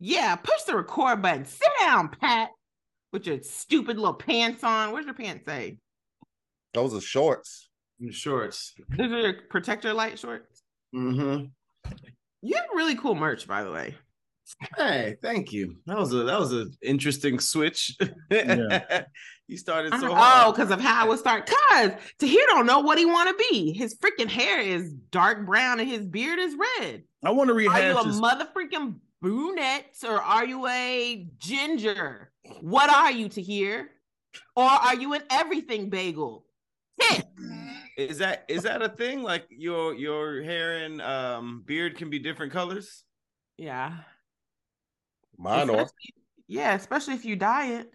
[0.00, 1.44] Yeah, push the record button.
[1.44, 2.50] Sit down, Pat,
[3.12, 4.92] with your stupid little pants on.
[4.92, 5.76] Where's your pants say?
[6.72, 7.68] Those are shorts.
[8.10, 8.72] Shorts.
[8.96, 10.62] Those are your protector light shorts.
[10.94, 11.46] Mm-hmm.
[12.40, 13.94] You have really cool merch, by the way.
[14.76, 15.76] Hey, thank you.
[15.86, 17.96] That was a that was an interesting switch.
[18.30, 19.04] Yeah.
[19.46, 21.48] you started so oh, because of how I would start.
[21.48, 23.72] Cause Tahir don't know what he want to be.
[23.72, 27.04] His freaking hair is dark brown and his beard is red.
[27.24, 27.76] I want to rehash.
[27.76, 28.18] Are you rehash a this.
[28.18, 32.30] mother freaking brunette or are you a ginger?
[32.60, 33.90] What are you, Tahir?
[34.56, 36.44] Or are you an everything bagel?
[37.00, 37.24] Pick.
[37.96, 39.22] Is that is that a thing?
[39.22, 43.04] Like your your hair and um beard can be different colors?
[43.58, 43.94] Yeah.
[45.38, 45.82] Mine are.
[45.82, 46.14] Especially-
[46.46, 47.90] Yeah, especially if you dye it.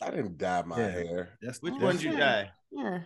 [0.00, 0.90] I didn't dye my Yeah.
[0.90, 1.38] hair.
[1.42, 2.50] That's, Which that's- one'd you dye?
[2.70, 3.00] Yeah.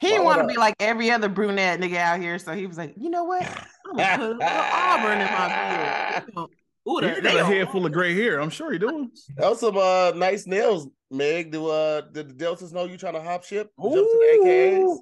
[0.00, 2.76] He didn't want to be like every other brunette nigga out here, so he was
[2.76, 3.42] like, you know what?
[3.86, 6.48] I'm gonna put a little auburn in my beard.
[6.88, 8.40] Ooh, You they- got a all- head full of gray hair.
[8.40, 9.10] I'm sure you do.
[9.36, 11.52] That was some uh nice nails, Meg.
[11.52, 13.70] Do uh did the Deltas know you trying to hop ship?
[13.80, 14.00] Jump to
[14.42, 14.78] the AKAs?
[14.82, 15.00] Ooh.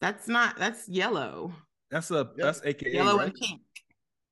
[0.00, 0.56] That's not.
[0.58, 1.52] That's yellow.
[1.90, 2.92] That's a that's AKA.
[2.94, 3.26] Yellow right?
[3.26, 3.60] and pink.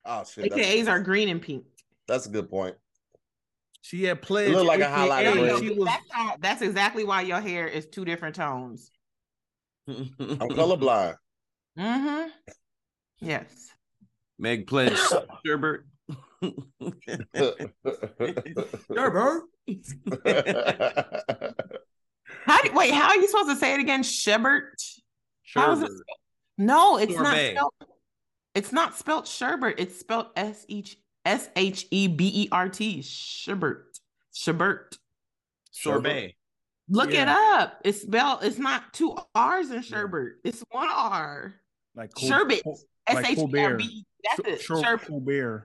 [0.04, 0.50] Oh shit.
[0.50, 1.64] That's, AKAs are green and pink.
[2.08, 2.74] that's a good point.
[3.82, 4.52] She had pledged.
[4.54, 5.60] looked like a AKA, highlighter No, no.
[5.60, 8.90] She was that's, how- that's exactly why your hair is two different tones.
[9.88, 11.16] I'm colorblind.
[11.78, 12.28] Mm-hmm.
[13.20, 13.68] Yes.
[14.38, 14.96] Meg pledged
[15.46, 15.82] Sherbert.
[18.90, 19.42] Sherbert.
[22.44, 22.92] How do, wait?
[22.92, 24.02] How are you supposed to say it again?
[24.02, 24.82] Shebert.
[25.54, 26.00] How is it Sherbert.
[26.58, 27.72] No, it's not spelled.
[28.54, 29.74] It's not spelled sherbert.
[29.78, 33.00] It's spelled S H S H E B E R T.
[33.00, 33.84] Sherbert.
[34.34, 34.98] Sherbert.
[35.70, 36.34] Sorbet.
[36.88, 37.80] Look it up.
[37.84, 38.42] It's spelled.
[38.42, 40.32] It's not two R's in sherbert.
[40.44, 41.54] It's one R.
[41.94, 42.62] like Col- Sherbet.
[42.64, 43.76] Col- S like H E R Colbert.
[43.78, 43.84] B.
[43.84, 44.04] E.
[44.24, 44.60] That's Sh- it.
[44.60, 45.62] Sher- Sherbet.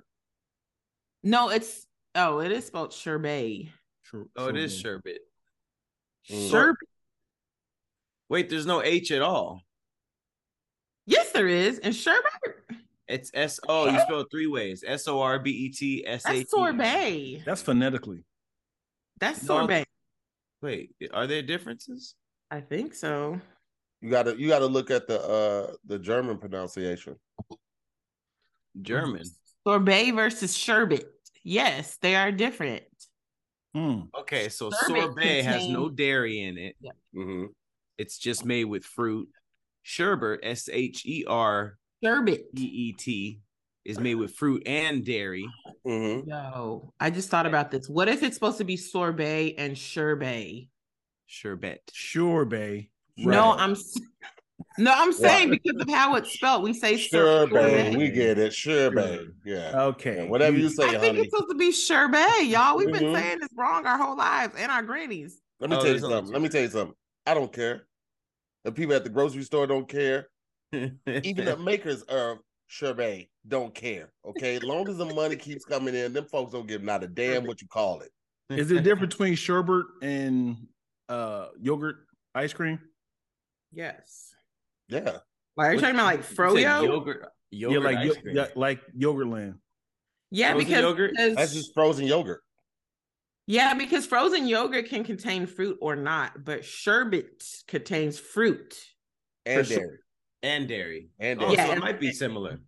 [1.32, 1.44] Colbert.
[1.50, 3.68] No, it's oh, it is spelled sherbet.
[4.04, 5.20] Sher- Oh, it is Sherbet.
[6.28, 6.48] sherbet.
[6.48, 6.50] Mm.
[6.52, 6.88] Sherbet.
[8.30, 9.62] Wait, there's no H at all.
[11.06, 11.80] Yes, there is.
[11.80, 12.24] And sherbet.
[13.08, 13.90] It's S O.
[13.90, 14.84] You spell it three ways.
[14.86, 16.38] S O R B E T S A T.
[16.40, 17.44] That's sorbet.
[17.46, 18.24] That's phonetically.
[19.20, 19.60] That's No.
[19.60, 19.86] sorbet.
[20.62, 22.16] Wait, are there differences?
[22.52, 23.40] I think so.
[24.02, 27.16] You gotta you gotta look at the uh the German pronunciation.
[28.82, 29.24] German.
[29.66, 31.10] Sorbet versus sherbet.
[31.48, 32.84] Yes, they are different.
[33.74, 34.02] Hmm.
[34.20, 36.76] Okay, so Sorbet sorbet has no dairy in it.
[37.14, 37.46] hmm
[37.98, 39.30] It's just made with fruit.
[39.82, 42.54] Sherbet, S H E R Sherbet.
[42.54, 43.40] B E T,
[43.86, 45.50] is made with fruit and dairy.
[45.86, 47.88] hmm No, I just thought about this.
[47.88, 50.68] What if it's supposed to be sorbet and sherbet?
[51.28, 51.80] Sherbet.
[51.94, 52.90] Sure, Bay.
[53.16, 53.96] No, I'm s-
[54.78, 56.64] no, I'm saying because of how it's spelled.
[56.64, 57.96] We say Sure, babe.
[57.96, 58.54] We get it.
[58.54, 59.30] Sure, babe.
[59.46, 59.72] Yeah.
[59.76, 60.18] Okay.
[60.24, 62.78] Yeah, Whatever you say, I think it's supposed to be sherbet, y'all.
[62.78, 63.16] We've been Mhm.
[63.16, 65.42] saying this wrong our whole lives and our grannies.
[65.60, 66.34] Let me Oh, tell you something.
[66.34, 66.96] Let me tell you something.
[67.26, 67.88] I don't care.
[68.64, 70.30] The people at the grocery store don't care.
[70.72, 70.96] Even
[71.46, 74.12] the makers of sherbet don't care.
[74.26, 77.08] Okay, as long as the money keeps coming in, them folks don't give not a
[77.08, 78.12] damn what you call it.
[78.50, 80.68] Is there a difference between sherbet and
[81.10, 82.80] uh yogurt ice cream?
[83.72, 84.34] Yes.
[84.90, 86.84] Yeah, Like, are you What- talking about like You said froyo?
[86.86, 87.26] Yogurt.
[87.52, 88.36] Yogurt yeah, like ice yo- cream.
[88.36, 89.60] yeah, like Yogurtland.
[90.32, 91.12] Yeah, Frozen because, yogurt?
[91.12, 92.44] because- that's just frozen yogurt.
[93.48, 98.78] yeah, because frozen yogurt can contain fruit or not, but sherbet contains fruit.
[99.46, 99.80] And For sure.
[99.84, 99.98] dairy.
[100.44, 101.10] and dairy.
[101.20, 101.52] And Oh.
[101.52, 102.60] Yeah, so it and- might be similar.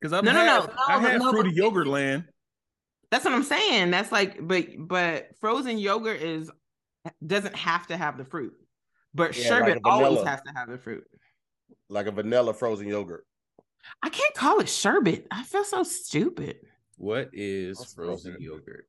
[0.00, 2.24] Because I've No, no, had, no, no, I've had no, fruity but- yogurt land.
[3.10, 3.90] That's what I'm saying.
[3.92, 6.50] That's like, but but frozen yogurt is
[7.24, 8.54] doesn't have to have the fruit,
[9.14, 11.04] but Yeah, sherbet like always has to have the fruit.
[11.88, 13.26] Like a vanilla frozen yogurt.
[14.02, 15.26] I can't call it sherbet.
[15.30, 16.56] I feel so stupid.
[16.96, 18.36] What is frozen frozen.
[18.40, 18.86] yogurt?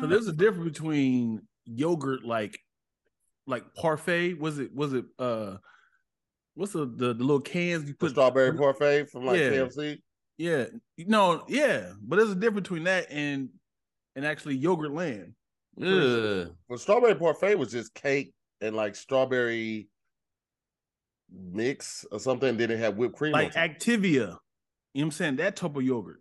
[0.00, 2.58] So there's a difference between yogurt like
[3.46, 4.34] like parfait.
[4.38, 5.56] Was it was it uh
[6.54, 9.50] what's the the, the little cans you The put strawberry parfait from like Yeah.
[9.50, 9.98] KFC.
[10.38, 10.66] Yeah.
[10.98, 11.92] No, yeah.
[12.02, 13.48] But there's a difference between that and
[14.14, 15.32] and actually Yogurtland.
[15.76, 16.44] Yeah.
[16.68, 19.88] Well, strawberry parfait was just cake and like strawberry
[21.52, 22.56] mix or something.
[22.56, 23.32] Then it had whipped cream.
[23.32, 23.54] Like.
[23.54, 24.04] Activia.
[24.12, 24.38] You know
[24.92, 25.36] what I'm saying?
[25.36, 26.20] That type of yogurt.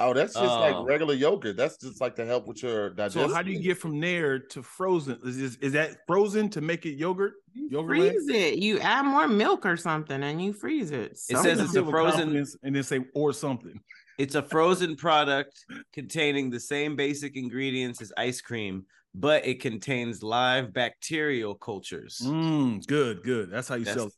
[0.00, 0.60] oh, that's just Oh.
[0.60, 1.56] like regular yogurt.
[1.56, 3.28] That's just like to help with your digestion.
[3.28, 5.18] So how do you get from there to frozen?
[5.24, 7.32] Is is, is that frozen to make it yogurt?
[7.56, 8.12] Yogurtland?
[8.12, 8.58] freeze it.
[8.58, 11.12] You add more milk or something, and you freeze it.
[11.12, 13.80] It says it's a frozen- And then say or something.
[14.18, 20.22] It's a frozen product containing the same basic ingredients as ice cream, but it contains
[20.22, 22.20] live bacterial cultures.
[22.24, 23.50] Mm, good, good.
[23.50, 24.06] That's how you That's, sell.
[24.08, 24.12] it.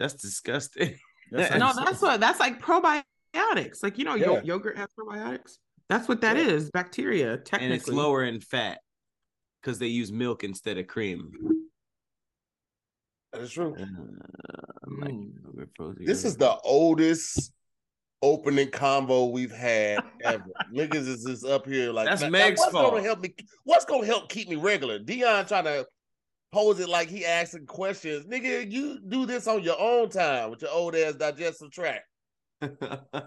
[0.00, 0.96] That's disgusting.
[1.32, 3.84] That's no, you that's what that's like probiotics probiotics.
[3.84, 4.40] Like you know, yo- Yeah.
[4.42, 5.58] yogurt has probiotics.
[5.88, 6.64] That's what that is.
[6.64, 6.70] Yeah.
[6.74, 8.80] Bacteria, and it's lower in fat
[9.62, 11.30] because they use milk instead of cream.
[13.32, 13.76] That is true.
[13.78, 13.86] Uh,
[15.00, 16.04] like, Mm.
[16.04, 17.52] This is the oldest
[18.22, 20.44] opening convo we've had ever.
[20.74, 23.34] Niggas is just up here like That's "Now- now Meg's what's fault." gonna help me?
[23.62, 24.98] What's gonna help keep me regular?
[24.98, 25.86] Dion trying to
[26.52, 28.26] pose it like he asking questions.
[28.26, 32.04] Nigga, you do this on your own time with your old ass digestive tract.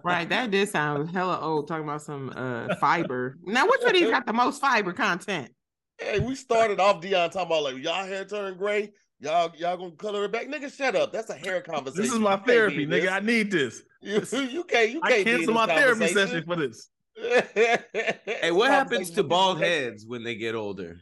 [0.03, 1.67] Right, that did sound hella old.
[1.67, 3.37] Talking about some uh fiber.
[3.43, 5.49] Now, which one of these got the most fiber content?
[5.97, 8.91] Hey, we started off Dion talking about like y'all hair turn gray.
[9.19, 10.47] Y'all y'all gonna color it back.
[10.47, 11.11] Nigga, shut up.
[11.13, 12.03] That's a hair conversation.
[12.03, 13.11] This is my therapy, nigga.
[13.11, 13.81] I need this.
[14.03, 16.89] You, you can't you I can't be in cancel my therapy session for this.
[17.55, 20.99] hey, what happens to bald heads when they get older?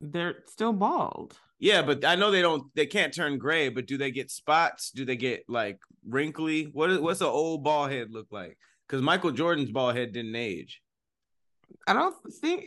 [0.00, 1.36] They're still bald.
[1.58, 2.64] Yeah, but I know they don't.
[2.74, 3.68] They can't turn gray.
[3.68, 4.90] But do they get spots?
[4.90, 6.64] Do they get like wrinkly?
[6.72, 8.56] What is what's an old bald head look like?
[8.86, 10.80] Because Michael Jordan's bald head didn't age.
[11.86, 12.66] I don't think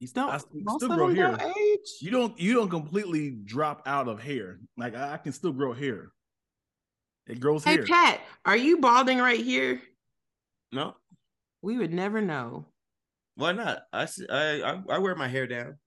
[0.00, 0.28] You don't.
[0.30, 1.34] I still still grow hair.
[1.40, 1.88] age.
[2.00, 4.60] You don't you don't completely drop out of hair.
[4.76, 6.12] Like I, I can still grow hair.
[7.26, 7.86] It grows Hey hair.
[7.86, 9.80] Pat, are you balding right here?
[10.72, 10.94] No,
[11.62, 12.66] We would never know.
[13.36, 13.82] why not?
[13.92, 15.78] I I I wear my hair down.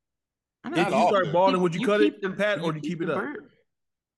[0.66, 1.08] I If you often.
[1.10, 3.18] start balding, would you, cut it, the- Pat, or do you keep it up?
[3.18, 3.50] bird.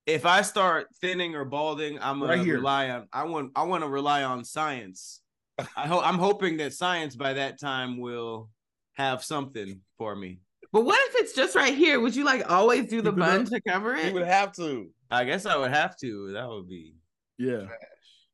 [0.06, 2.54] If I start thinning or balding, I'm gonna Right here.
[2.56, 3.08] rely on.
[3.12, 3.52] I want.
[3.54, 5.20] I want to rely on science.
[5.76, 6.06] I hope.
[6.06, 8.48] I'm hoping that science by that time will
[8.94, 10.40] have something for me.
[10.72, 12.00] But what if it's just right here?
[12.00, 14.06] Would you like always do the bun to cover it?
[14.06, 14.88] You would have to.
[15.10, 16.32] I guess I would have to.
[16.32, 16.94] That would be.
[17.38, 17.66] Yeah.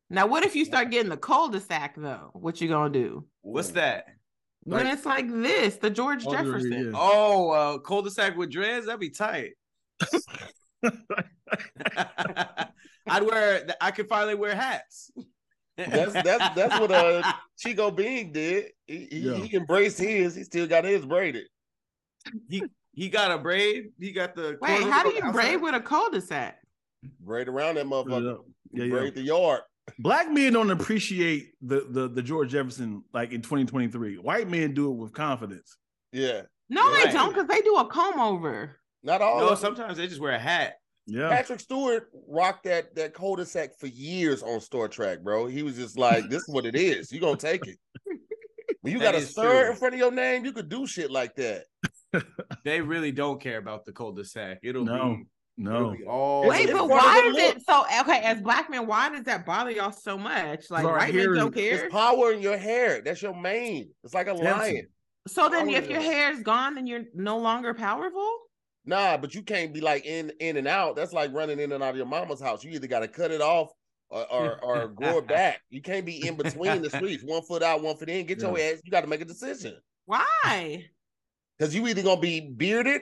[0.09, 2.29] Now, what if you start getting the cul-de-sac though?
[2.33, 3.25] What you gonna do?
[3.41, 3.73] What's Ooh.
[4.65, 4.75] That?
[4.75, 6.71] when it's like this, the George Oh, Jefferson.
[6.71, 6.91] yeah.
[6.95, 8.85] Oh, uh, cul-de-sac with dreads.
[8.85, 9.53] That'd be tight.
[13.07, 13.67] I'd wear.
[13.81, 15.11] I could finally wear hats.
[15.77, 17.21] That's that's that's what uh
[17.59, 18.67] Chico Bean did.
[18.87, 19.35] He, he, Yeah.
[19.35, 20.35] he embraced his.
[20.35, 21.45] He still got his braided.
[22.49, 22.63] he
[22.93, 23.89] he got a braid.
[23.99, 24.57] He got the.
[24.61, 26.57] Wait, how do you the braid with a cul-de-sac?
[27.19, 28.35] Braid around that motherfucker.
[28.35, 28.45] up.
[28.71, 28.91] Yeah, yeah.
[28.91, 29.61] Braid the yard.
[29.99, 34.17] Black men don't appreciate the, the the George Jefferson like in 2023.
[34.17, 35.77] White men do it with confidence.
[36.11, 36.41] Yeah.
[36.69, 37.05] No, Right.
[37.05, 38.77] they don't, because they do a comb over.
[39.03, 39.39] Not all.
[39.39, 40.75] No, sometimes they just wear a hat.
[41.05, 41.29] Yeah.
[41.29, 45.45] Patrick Stewart rocked that that cul-de-sac for years on Star Trek, bro.
[45.45, 47.11] He was just like, "This is what it is.
[47.11, 47.77] You gonna take it."
[48.81, 49.71] When you That got a is stir true.
[49.71, 51.65] in front of your name, you could do shit like that.
[52.63, 54.59] They really don't care about the cul-de-sac.
[54.63, 55.15] It'll No.
[55.17, 55.25] be.
[55.57, 55.93] No.
[55.93, 56.47] It'll all.
[56.47, 57.55] Wait, but why is look.
[57.55, 57.85] it so?
[58.01, 60.69] Okay, as black men, why does that bother y'all so much?
[60.69, 61.85] Like our white men don't care.
[61.85, 63.01] It's power in your hair.
[63.01, 63.89] That's your mane.
[64.03, 64.59] It's like a Handsome.
[64.59, 64.87] lion.
[65.27, 68.37] So then, power if your hair is gone, then you're no longer powerful.
[68.85, 70.95] Nah, but you can't be like in in and out.
[70.95, 72.63] That's like running in and out of your mama's house.
[72.63, 73.69] You either got to cut it off
[74.09, 75.61] or, or or grow it back.
[75.69, 78.25] You can't be in between the streets, one foot out, one foot in.
[78.25, 78.81] Get your ass.
[78.83, 80.85] You got to make a decision Why?
[81.57, 83.01] because you either gonna be bearded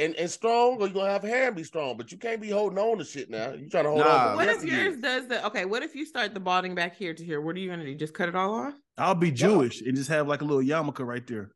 [0.00, 1.96] and, and strong, or you're gonna have hair and be strong.
[1.96, 3.52] But you can't be holding on to shit now.
[3.52, 4.30] You trying to hold Nah.
[4.30, 4.36] on.
[4.36, 5.02] What if yours you.
[5.02, 5.44] does the?
[5.46, 7.40] Okay, what if you start the balding back here to here?
[7.40, 7.94] What are you gonna do?
[7.94, 8.74] Just cut it all off?
[8.98, 11.52] I'll be Jewish and just have like a little yarmulke right there.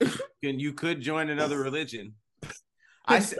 [0.42, 2.14] And you could join another religion.
[3.06, 3.36] I say,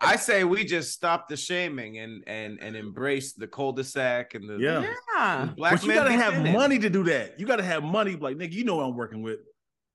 [0.00, 4.58] I say we just stop the shaming and and and embrace the cul-de-sac and the
[4.58, 4.82] Yeah.
[5.16, 5.48] Yeah.
[5.56, 6.52] black but you gotta have thinning.
[6.52, 7.40] money to do that.
[7.40, 8.14] You gotta have money.
[8.16, 9.40] Like nigga, you know what I'm working with.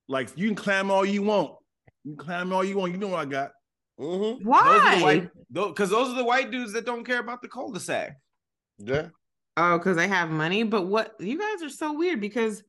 [0.10, 1.54] Like you can climb all you want.
[2.08, 2.94] You can climb all you want.
[2.94, 3.52] You know what I got.
[4.00, 4.40] Mhm.
[4.42, 5.30] Those are the Why?
[5.50, 8.18] because those are the white dudes that don't care about the cul-de-sac.
[8.78, 9.10] Yeah.
[9.58, 10.64] Oh, because they have money.
[10.64, 12.64] But what you guys are so weird because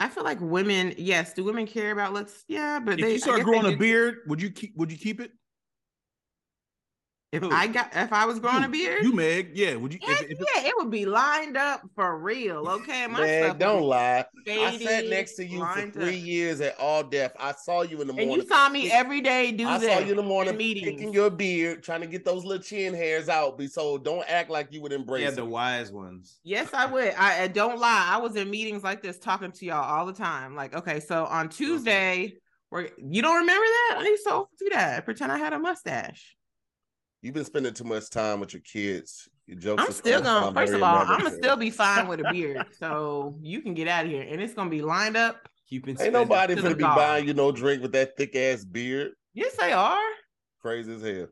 [0.00, 2.44] I feel like women, yes, do women care about looks?
[2.48, 4.98] Yeah, but If they you I start growing a beard, would you keep would you
[4.98, 5.30] keep it?
[7.36, 7.50] If Who?
[7.50, 9.74] I got if I was growing a You- beard, You Meg, yeah.
[9.76, 12.68] Would you heck if, if it- yeah, it would be lined up for real.
[12.68, 14.24] Okay, my Man, stuff don't be lie.
[14.48, 16.26] I sat next to you for three up.
[16.26, 17.32] years at All Def.
[17.38, 18.18] I saw you in the morning.
[18.20, 18.44] and morning.
[18.44, 19.98] you saw me every day do I that.
[19.98, 20.86] saw you in the morning in meetings.
[20.86, 23.58] picking your beard, trying to get those little chin hairs out.
[23.58, 25.36] Be so don't act like you would embrace Yeah, it.
[25.36, 26.38] the wise ones.
[26.44, 27.12] Yes, I would.
[27.18, 28.08] I, I don't lie.
[28.12, 30.54] I was in meetings like this talking to y'all all the time.
[30.54, 32.34] Like, okay, so on Tuesday,
[32.70, 33.96] where you don't remember that?
[34.00, 35.04] I used to do that.
[35.04, 36.35] Pretend I had a mustache.
[37.22, 39.28] You've been spending too much time with your kids.
[39.46, 39.82] Your jokes.
[39.82, 40.54] I'm are still starting gonna.
[40.54, 42.66] First of all, I'm gonna still be fine with a beard.
[42.78, 45.36] So you can get out of here, and it's gonna be lined up.
[45.68, 46.96] Keeping Ain't nobody gonna be dog.
[46.96, 49.12] buying you no drink with that thick ass beard.
[49.34, 49.98] Yes, they are.
[50.60, 51.28] Crazy as hell.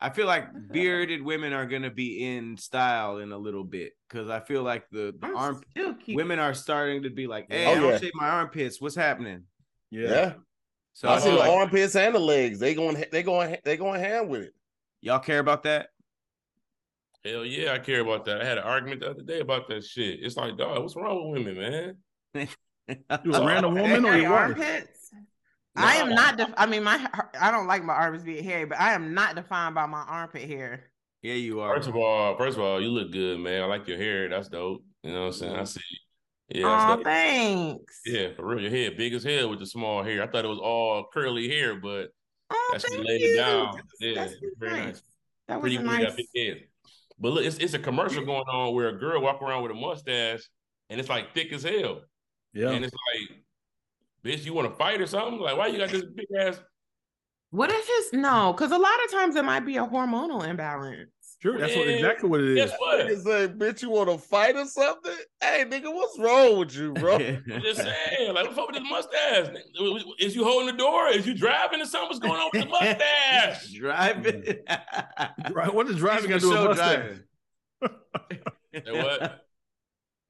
[0.00, 4.28] I feel like bearded women are gonna be in style in a little bit because
[4.30, 5.60] I feel like the, the arm
[6.04, 6.14] keep.
[6.16, 7.98] women are starting to be like, "Hey, Oh, I don't yeah.
[7.98, 8.80] shave my armpits.
[8.80, 9.44] What's happening?"
[9.90, 10.08] yeah.
[10.08, 10.32] Yeah.
[10.92, 12.58] So I I see the like armpits and the legs.
[12.60, 14.54] They going they going they going hand with it.
[15.00, 15.88] Y'all care about that.
[17.24, 18.40] Hell yeah, I care about that.
[18.40, 20.20] I had an argument the other day about that shit.
[20.22, 21.94] It's like, dog, what's wrong with women,
[22.34, 22.48] man?
[23.22, 24.56] You a random woman or your wife?
[24.56, 25.10] armpits?
[25.76, 26.14] I am No.
[26.14, 26.38] not.
[26.38, 27.06] Def- I mean, my
[27.38, 30.48] I don't like my armpits being hairy, but I am not defined by my armpit
[30.48, 30.90] hair.
[31.22, 31.76] Yeah, you are.
[31.76, 33.62] First of all, first of all, you look good, man.
[33.62, 34.28] I like your hair.
[34.28, 34.82] That's dope.
[35.02, 35.52] You know what I'm saying?
[35.52, 35.64] I mm-hmm.
[35.66, 35.80] see.
[36.50, 38.00] Yeah, oh, thanks.
[38.06, 38.62] yeah, for real.
[38.62, 40.22] Your head big as hell with the small hair.
[40.22, 42.08] I thought it was all curly hair, but
[42.50, 43.34] Oh, that's thank laid you.
[43.34, 43.64] it down.
[43.76, 44.84] That's- Yeah, that's it's very nice.
[44.86, 45.02] nice.
[45.48, 46.04] That was Pretty a nice.
[46.06, 46.64] got big head.
[47.18, 49.74] But look, it's it's a commercial going on where a girl walk around with a
[49.74, 50.40] mustache
[50.90, 52.02] and it's like thick as hell.
[52.52, 52.70] Yeah.
[52.70, 53.38] And it's like,
[54.24, 55.38] bitch, you want to fight or something?
[55.40, 56.60] Like, why you got this big ass?
[57.50, 58.52] What if it's no?
[58.52, 61.10] Because a lot of times it might be a hormonal imbalance.
[61.40, 62.70] Sure, that's what exactly what it is.
[62.70, 63.06] Guess what?
[63.06, 65.14] Nigga say, bitch, you want to fight or something?
[65.40, 67.14] Hey, nigga, what's wrong with you, bro?
[67.16, 69.54] I'm just saying, like, what's up with this mustache?
[70.18, 71.06] Is you holding the door?
[71.08, 72.08] Is you driving or something?
[72.08, 73.72] What's going on with the mustache?
[73.78, 74.44] Driving.
[75.52, 77.20] Right, what does driving got to do for with sure
[77.82, 78.34] mustache?
[78.84, 79.44] Say what?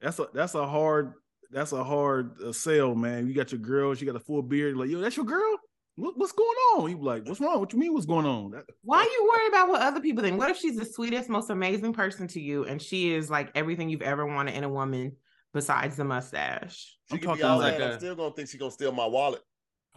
[0.01, 1.13] That's a that's a hard
[1.51, 3.27] that's a hard uh, sell, man.
[3.27, 4.77] You got your girl, she got a full beard.
[4.77, 5.57] Like, yo, that's your girl.
[5.99, 6.89] What, what's going on?
[6.89, 7.59] You be like, what's wrong?
[7.59, 7.93] What you mean?
[7.93, 8.51] What's going on?
[8.51, 10.37] That, Why you worry about what other people think?
[10.39, 13.89] What if she's the sweetest, most amazing person to you, and she is like everything
[13.89, 15.17] you've ever wanted in a woman
[15.53, 16.95] besides the mustache?
[17.11, 17.81] She I'm talking all like that.
[17.89, 19.41] a- I'm still gonna think she gonna steal my wallet.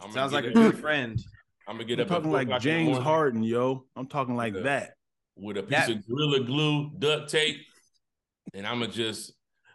[0.01, 1.17] I'm Sounds like a good friend.
[1.67, 3.85] I'm gonna get I'm up talking like o'clock in the James Harden, yo.
[3.95, 4.61] I'm talking like Yeah.
[4.63, 4.93] that.
[5.35, 7.57] with a piece That- of gorilla glue, duct tape,
[8.53, 9.31] and I'm gonna just,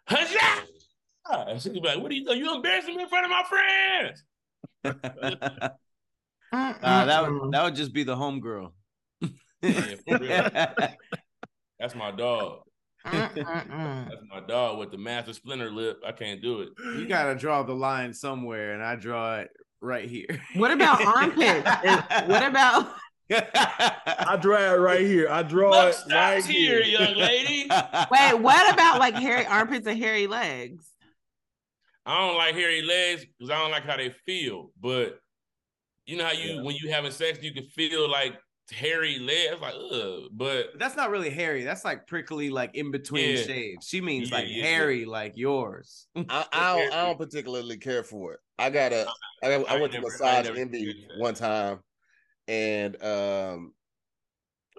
[0.07, 0.67] Huzzah!
[1.31, 2.39] And she could be like, "What are you doing?
[2.39, 4.25] You embarrassing me in front of my friends."
[6.53, 8.73] Uh, that would that would just be the homegirl.
[9.63, 10.73] Yeah.
[11.81, 12.61] That's my dog.
[13.05, 16.01] That's my dog with the massive splinter lip.
[16.07, 16.71] I can't do it.
[16.97, 19.51] you gotta draw the line somewhere, and I draw it
[19.81, 20.27] right here.
[20.57, 21.69] What about armpits?
[22.27, 22.95] What about
[23.31, 25.29] I draw it right here.
[25.31, 27.01] I draw Look, it right here, here.
[27.01, 27.67] young lady.
[28.11, 28.35] wait?
[28.35, 30.87] What about like hairy armpits and hairy legs?
[32.07, 34.71] I don't like hairy legs because I don't like how they feel.
[34.81, 35.19] But
[36.09, 38.35] you know how you when you having sex, you can feel like
[38.71, 39.61] hairy legs.
[39.61, 40.23] Like, ugh.
[40.33, 41.65] But That's not really hairy.
[41.65, 43.43] That's like prickly, like in between Yeah.
[43.43, 43.87] shaves.
[43.87, 46.07] She means Yeah, like yeah, hairy, like yours.
[46.17, 48.41] I, I don't I don't particularly care for it.
[48.59, 49.07] I got a
[49.43, 51.19] I, I I went to never- I massage never Envy experienced that.
[51.21, 51.79] one time
[52.49, 53.75] and um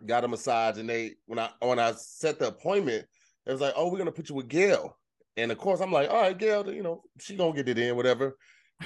[0.06, 3.06] got a massage and they when I when I set the appointment,
[3.46, 4.98] it was like, oh, we're gonna put you with Gail.
[5.38, 7.96] And of course I'm like, all right, Gail, you know, she gonna get it in,
[7.96, 8.36] whatever.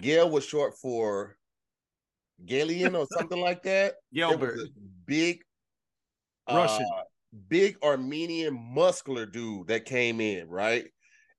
[0.01, 1.37] Gail was short for
[2.45, 3.95] Galian or something like that.
[4.13, 4.59] Gilbert.
[5.05, 5.41] big
[6.49, 6.85] Russian.
[6.95, 7.03] uh,
[7.47, 10.85] big Armenian muscular dude that came in, right?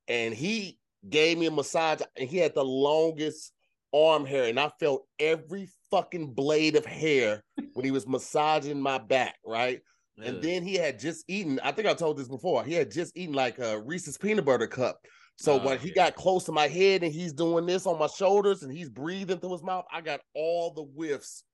[0.08, 3.52] And he gave me a massage and he had the longest
[3.92, 7.42] arm hair and I felt every fucking blade of hair
[7.74, 9.80] when he was massaging my back, right?
[10.22, 13.16] And then he had just eaten, I think I told this before, he had just
[13.16, 15.00] eaten like a Reese's peanut butter cup.
[15.36, 15.94] So Oh, when he yeah.
[15.94, 19.38] got close to my head and he's doing this on my shoulders and he's breathing
[19.38, 21.44] through his mouth, I got all the whiffs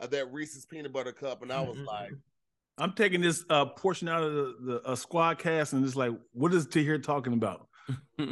[0.00, 1.42] of that Reese's peanut butter cup.
[1.42, 1.86] And I was Mm-mm.
[1.86, 2.12] like,
[2.78, 6.12] I'm taking this uh, portion out of the, the uh, squad cast and it's like,
[6.32, 7.68] what is Tahir talking about?
[8.18, 8.26] He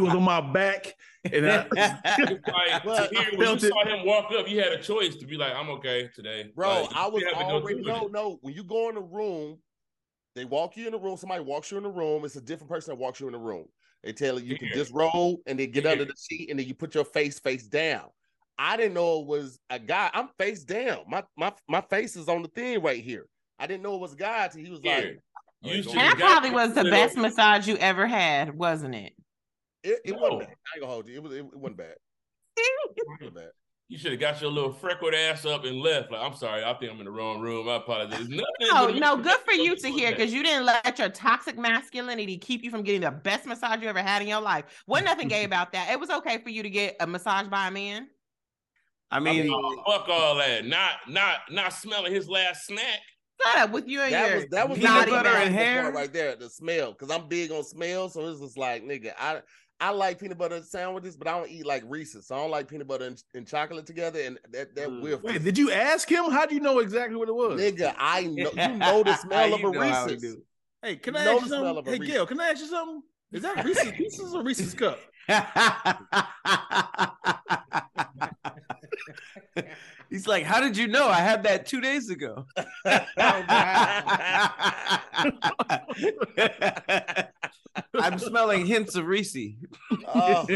[0.00, 0.94] was on my back
[1.24, 3.60] and I, like But to I hear when you it.
[3.60, 6.82] saw him walk up, you had a choice to be like, "I'm okay today." Bro,
[6.82, 8.38] Like, I was you have to go already no, no.
[8.42, 9.58] When you go in a room,
[10.36, 11.16] they walk you in the room.
[11.16, 12.24] Somebody walks you in the room.
[12.24, 13.64] It's a different person that walks you in the room.
[14.04, 15.92] They tell you you can just roll and then get Yeah.
[15.92, 18.10] under the seat and then you put your face face down.
[18.58, 20.10] I didn't know it was a guy.
[20.12, 21.04] I'm face down.
[21.08, 23.26] My my my face is on the thing right here.
[23.58, 24.96] I didn't know it was a guy till he was Yeah.
[24.96, 25.04] like,
[25.64, 29.14] oh, You And that probably was the best massage you ever had, wasn't it?
[29.82, 30.18] it, it No.
[30.18, 30.48] wasn't bad.
[30.48, 31.14] I ain't gonna hold you.
[31.16, 31.96] It was it, it wasn't bad.
[32.58, 33.50] It wasn't bad.
[33.88, 36.10] You should have got your little freckled ass up and left.
[36.10, 37.68] Like, I'm sorry, I think I'm in the wrong room.
[37.68, 38.28] I apologize.
[38.28, 42.36] Nothing oh, No, no, good for you Tahir because you didn't let your toxic masculinity
[42.36, 44.64] keep you from getting the best massage you ever had in your life.
[44.88, 45.90] Wasn't nothing gay about that.
[45.90, 48.08] It was okay for you to get a massage by a man.
[49.12, 50.64] I I mean, mean, Oh, fuck all that.
[50.66, 52.98] Not, not, not smelling his last snack.
[53.40, 55.82] Shut up with you and That your was that was peanut the butter and hair?
[55.82, 56.34] part right there.
[56.34, 58.08] The smell, because I'm big on smell.
[58.08, 59.42] So it's just like, nigga, I
[59.78, 62.28] I like peanut butter sandwiches, but I don't eat like Reese's.
[62.28, 64.20] So I don't like peanut butter and, and chocolate together.
[64.20, 65.02] And that that Mm.
[65.02, 66.30] whiff, wait, did you ask him?
[66.30, 67.60] How do you know exactly what it was?
[67.60, 70.36] nigga, I know you know the smell of a know how we Reese's.
[70.82, 71.84] Hey, can You I ask you something?
[71.84, 72.14] Hey, Reese's.
[72.14, 73.02] Gail, can I ask you something?
[73.32, 74.98] Is that Reese's Pieces or Reese's cup?
[80.10, 81.08] He's like, "How did you know?
[81.08, 82.44] I had that two days ago."
[87.94, 89.36] Oh, I'm smelling hints of Reese.
[90.06, 90.46] Oh,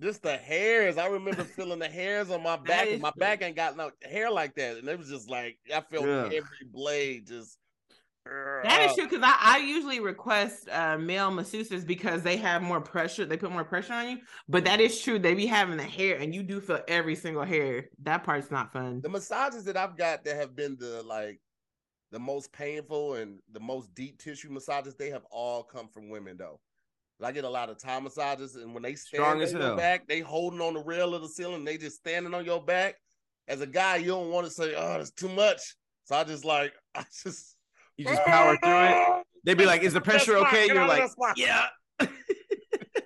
[0.00, 0.98] just the hairs.
[0.98, 4.54] I remember feeling the hairs on my back, my back ain't got no hair like
[4.56, 4.76] that.
[4.76, 6.26] And it was just like I felt Yeah.
[6.26, 7.58] every blade just
[8.62, 12.80] That is true because I, I usually request uh, male masseuses because they have more
[12.80, 13.24] pressure.
[13.24, 14.18] They put more pressure on you.
[14.48, 15.18] But that is true.
[15.18, 17.86] They be having the hair, and you do feel every single hair.
[18.02, 19.00] That part's not fun.
[19.02, 21.40] The massages that I've got that have been the like
[22.12, 26.36] the most painful and the most deep tissue massages, they have all come from women
[26.36, 26.60] though.
[27.22, 29.76] I get a lot of Thai massages, and when they stand Strong on as your
[29.76, 32.96] back, they holding on the rail of the ceiling, they just standing on your back.
[33.48, 36.44] As a guy, you don't want to say, "Oh, it's too much." So I just
[36.44, 37.55] like, I just
[37.96, 39.24] You just power through it.
[39.44, 40.88] They'd be like, "Is the pressure That's okay?" get You're out
[41.18, 41.66] like, "Yeah."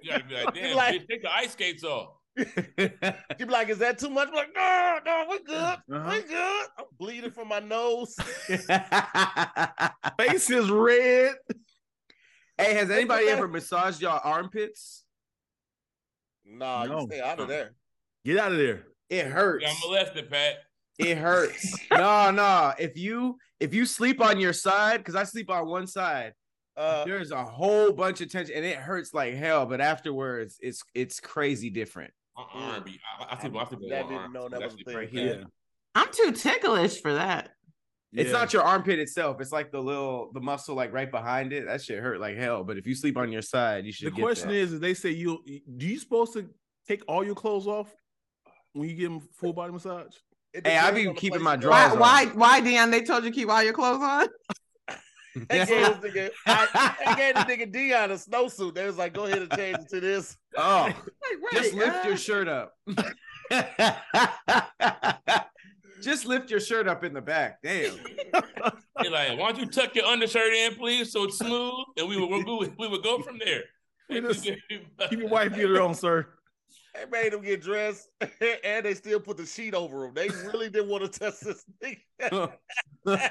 [0.02, 2.14] You gotta be like, damn, Like- bitch, take the ice skates off.
[2.36, 6.10] She be like, "Is that too much?" I'm like, no, no, we're good, Uh-huh.
[6.10, 6.66] we good.
[6.78, 8.14] I'm bleeding from my nose.
[10.18, 11.34] Face is red.
[12.58, 15.04] hey, has anybody ever massaged y'all armpits?
[16.44, 17.00] Nah, No.
[17.00, 17.74] you stay out of there.
[18.24, 18.86] Get out of there.
[19.08, 19.62] It hurts.
[19.62, 19.80] You hurts.
[19.82, 20.54] got molested, Pat.
[21.00, 21.76] It hurts.
[21.90, 22.72] no, no.
[22.78, 26.32] If you if you sleep on your side, because I sleep on one side,
[26.76, 29.66] Uh, there's a whole bunch of tension, and it hurts like hell.
[29.66, 32.12] But afterwards, it's it's crazy different.
[32.36, 32.84] My arm.
[33.20, 33.56] I, I sleep.
[33.56, 34.32] I sleep on Never one even arm.
[34.32, 34.96] known that That's was a the thing.
[34.96, 35.22] right Yeah.
[35.22, 35.44] here.
[35.94, 37.50] I'm too ticklish for that.
[38.12, 38.38] It's Yeah.
[38.38, 39.40] not your armpit itself.
[39.40, 41.66] It's like the little the muscle like right behind it.
[41.66, 42.64] That shit hurt like hell.
[42.64, 44.06] But if you sleep on your side, you should.
[44.06, 44.54] The get question that.
[44.56, 45.42] is, is they say you
[45.76, 46.48] do you supposed to
[46.88, 47.94] take all your clothes off
[48.72, 50.14] when you give them full body massage?
[50.52, 51.70] It Hey, I be keeping my you go.
[51.70, 52.90] Why, Drawers why, why, Dion?
[52.90, 54.28] They told you keep all your clothes on.
[55.48, 58.74] They gave this nigga, I, I gave the nigga Dion a snowsuit.
[58.74, 62.08] They was like, "Go ahead and change it to this." oh, Like, just lift uh,
[62.08, 62.74] your shirt up.
[66.02, 67.62] just lift your shirt up in the back.
[67.62, 67.94] Damn.
[69.00, 72.18] They like, why don't you tuck your undershirt in, please, so it's smooth, and we
[72.18, 73.62] would we would, we would go from there.
[74.10, 76.26] Just- Keep your wife beater on, sir.
[76.94, 80.14] They made him get dressed, and they still put the sheet over him.
[80.14, 82.52] They really didn't want to test this nigga.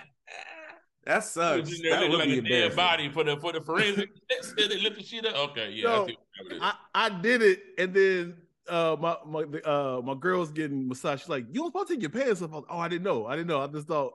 [1.05, 1.69] That sucks.
[1.69, 4.09] Just there That looking would like be a dead body for the for the forensic.
[4.57, 5.35] they they lift the sheet up.
[5.51, 5.87] Okay, yeah.
[5.89, 6.61] I No, see what it is.
[6.61, 8.35] I, I did it, and then
[8.67, 11.21] uh, my my uh, my girl's getting massaged.
[11.21, 13.25] She's like, "You don't supposed to take your pants off." I oh, I didn't know.
[13.25, 13.61] I didn't know.
[13.61, 14.13] I just thought.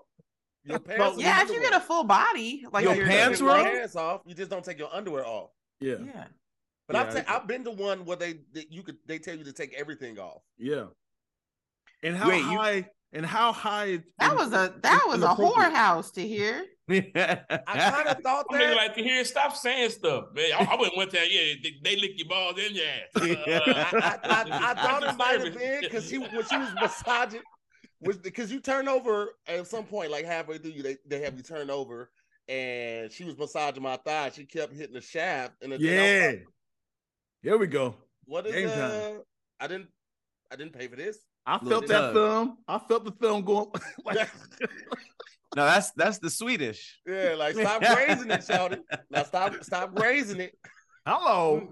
[0.63, 3.65] Your pants Yeah, if you get a full body, like Your you're- pants your off?
[3.65, 4.21] pants off.
[4.25, 5.51] You just don't take your underwear off.
[5.81, 6.27] Yeah, Yeah.
[6.87, 9.45] But I've ta- I've been to one where they that you could they tell you
[9.45, 10.43] to take everything off.
[10.59, 10.87] yeah.
[12.03, 12.91] And how Wait, you- high?
[13.15, 14.03] And how high?
[14.19, 16.65] That in- was a that in- was a whorehouse Tahir.
[16.91, 18.57] I kind of thought that.
[18.57, 18.77] I'm thinking that.
[18.77, 20.51] like, here, stop saying stuff, man.
[20.59, 23.09] I, I went one time, yeah, they, they lick your balls in your ass.
[23.17, 27.41] I, I, I, I thought it might have been because she when she was massaging,
[28.03, 31.37] was because you turn over at some point, like halfway through you, they, they have
[31.39, 32.11] you turn over,
[32.49, 34.31] and she was massaging my thigh.
[34.35, 36.27] She kept hitting the shaft, and then was Yeah.
[36.33, 36.45] like,
[37.45, 37.95] Here we go.
[38.25, 38.89] what is Game uh?
[38.89, 39.21] time.
[39.61, 39.89] I didn't,
[40.51, 41.19] I didn't pay for this.
[41.45, 42.57] I felt that thumb.
[42.67, 43.67] I felt the thumb going.
[44.07, 44.31] like,
[45.55, 46.99] no, that's that's the Swedish.
[47.07, 48.83] yeah, like stop raising it, shouting.
[49.11, 50.59] Now stop, stop raising it.
[51.05, 51.69] hello.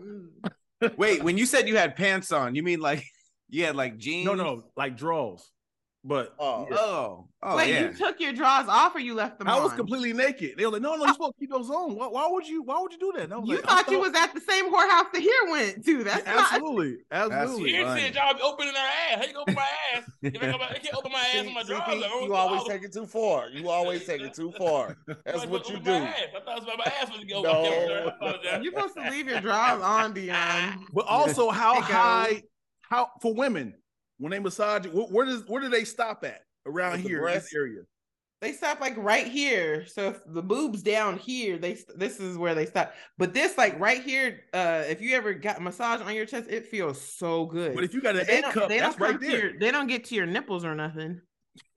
[0.99, 3.07] Wait, when you said you had pants on, you mean like
[3.49, 4.27] you had like jeans?
[4.27, 5.51] No, no, like draws.
[6.05, 7.83] But Oh, Oh, oh Wait, yeah.
[7.89, 10.55] you took your drawers off or you left them I was completely naked.
[10.59, 11.95] They were like, "No, no, you're supposed to keep those on.
[11.95, 12.63] Why, why would you?
[12.65, 14.65] Why would you do that?" And You like, I thought you was at the same
[14.73, 16.03] whorehouse that here went to.
[16.03, 17.71] That's Yeah, not absolutely, absolutely.
[17.71, 18.01] Here Fine.
[18.01, 19.25] said y'all be opening their ass.
[19.25, 20.03] How you open my ass?
[20.23, 21.85] If I, I can't open my ass on my See, drawers.
[21.95, 23.49] Pete, I you always I take it too far.
[23.51, 24.97] You always take it too far.
[25.25, 25.93] That's what you do.
[25.93, 27.43] I thought it was about my ass was to.
[27.43, 28.61] No.
[28.61, 30.87] You're supposed to leave your drawers on, Dion.
[30.93, 32.43] But also, how high?
[32.83, 33.75] How for women
[34.19, 34.87] when they massage?
[34.87, 37.81] Where, where does where do they stop at around here in this area?
[38.41, 39.87] They stop like right here.
[39.87, 42.93] So if the boobs down here, they this is where they stop.
[43.17, 46.67] But this like right here, uh, if you ever got massage on your chest, it
[46.67, 47.75] feels so good.
[47.75, 49.51] But if you got an A cup, that's right there.
[49.51, 51.21] your, they don't get to your nipples or nothing.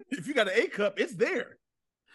[0.10, 1.58] If you got an A cup, it's there.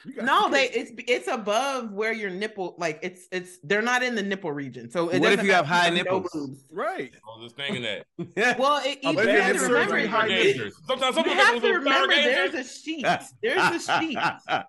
[0.04, 4.02] You got- No, they it's it's above where your nipple like it's it's they're not
[4.02, 4.90] in the nipple region.
[4.90, 6.30] So it What if you have high nipples?
[6.32, 6.64] boobs.
[6.70, 7.12] right.
[7.14, 8.06] I was just thinking that.
[8.58, 10.82] Well, it, A you have to remember high you, nipples.
[10.86, 13.06] Sometimes, you sometimes have to remember there's a sheet.
[13.42, 14.18] There's a sheet.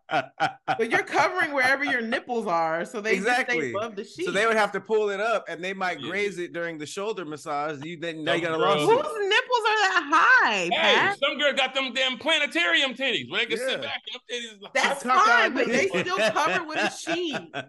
[0.77, 3.59] But you're covering wherever your nipples are, so they Exactly.
[3.59, 4.25] stay above the sheet.
[4.25, 6.09] so they would have to pull it up, and they might Yeah.
[6.09, 7.79] graze it during the shoulder massage.
[7.83, 9.05] You then now you got a Some girls- lawsuit.
[9.05, 11.19] Whose nipples are that high, Hey, Pat?
[11.19, 13.67] some girl got them damn planetarium titties where they can Yeah.
[13.67, 14.71] sit back and them titties.
[14.73, 17.37] That's Cockeyed but they still cover with a sheet.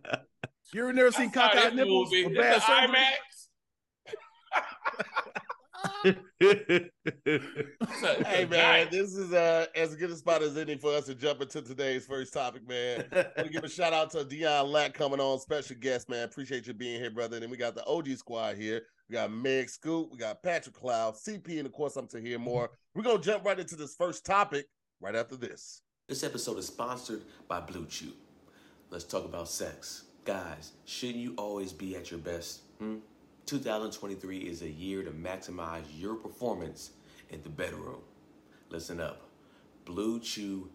[0.75, 2.25] You ever never seen I saw cockeyed nipples movie.
[2.27, 2.65] with bad the?
[2.65, 3.33] IMAX.
[8.27, 11.41] Hey man, this is uh as good a spot as any for us to jump
[11.43, 13.05] into today's first topic, man.
[13.13, 16.25] I want to give a shout out to Dion Lack coming on, special guest, man.
[16.25, 17.37] Appreciate you being here, brother.
[17.37, 18.83] And then we got the OG squad here.
[19.09, 22.71] We got Meg Scoop, we got Patrick Cloud, CP, and of course I'm Tahir Moore.
[22.95, 24.67] We're gonna jump right into this first topic
[25.01, 25.83] right after this.
[26.13, 28.13] This episode is sponsored by Blue Chew.
[28.91, 30.03] let's talk about sex.
[30.27, 32.61] Guys, shouldn't you always be at your best?
[32.79, 32.97] Hmm?
[33.47, 36.91] 2023 is a year to maximize your performance
[37.31, 38.03] in the bedroom.
[38.69, 39.23] Listen up
[39.87, 40.67] BlueChew.com.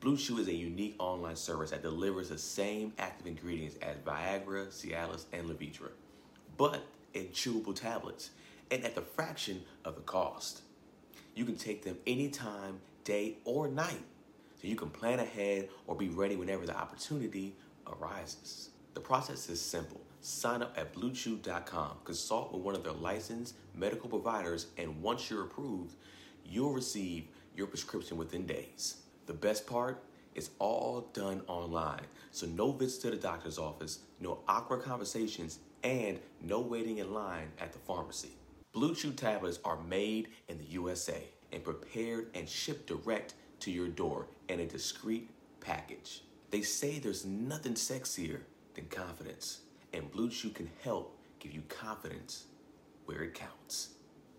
[0.00, 4.66] Blue Chew is a unique online service that delivers the same active ingredients as Viagra,
[4.66, 5.92] Cialis, and Levitra,
[6.58, 6.82] but
[7.14, 8.32] in chewable tablets
[8.70, 10.60] and at the fraction of the cost.
[11.34, 14.02] You can take them anytime, day or night,
[14.60, 18.70] so you can plan ahead or be ready whenever the opportunity arises.
[18.92, 20.00] The process is simple.
[20.20, 25.44] Sign up at bluechew.com, consult with one of their licensed medical providers, and once you're
[25.44, 25.94] approved,
[26.44, 28.96] you'll receive your prescription within days.
[29.26, 30.02] The best part?
[30.34, 32.06] It's all done online.
[32.32, 37.52] So no visits to the doctor's office, no awkward conversations, and no waiting in line
[37.60, 38.32] at the pharmacy.
[38.72, 43.88] Blue Chew tablets are made in the USA and prepared and shipped direct to your
[43.88, 45.30] door in a discreet
[45.60, 46.22] package.
[46.50, 48.40] They say there's nothing sexier
[48.74, 49.60] than confidence,
[49.92, 52.44] and Blue Chew can help give you confidence
[53.06, 53.90] where it counts.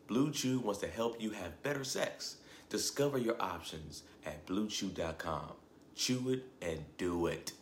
[0.07, 2.37] Blue Chew wants to help you have better sex.
[2.69, 5.51] Discover your options at bluechew.com.
[5.95, 7.53] Chew it and do it.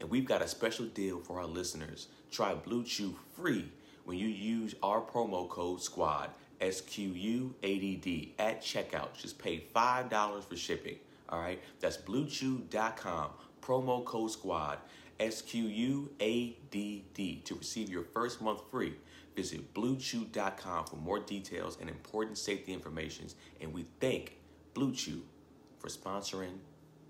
[0.00, 2.08] And we've got a special deal for our listeners.
[2.30, 3.68] Try Blue Chew free
[4.04, 6.30] when you use our promo code SQUAD,
[6.64, 9.12] S Q U A D D, at checkout.
[9.14, 10.96] Just pay $5 for shipping.
[11.28, 11.60] All right?
[11.80, 13.30] That's bluechew.com,
[13.62, 14.78] promo code SQUAD,
[15.20, 18.94] S Q U A D D, to receive your first month free.
[19.36, 23.26] Visit bluechew.com for more details and important safety information.
[23.60, 24.38] And we thank
[24.72, 25.22] Blue Chew
[25.78, 26.58] for sponsoring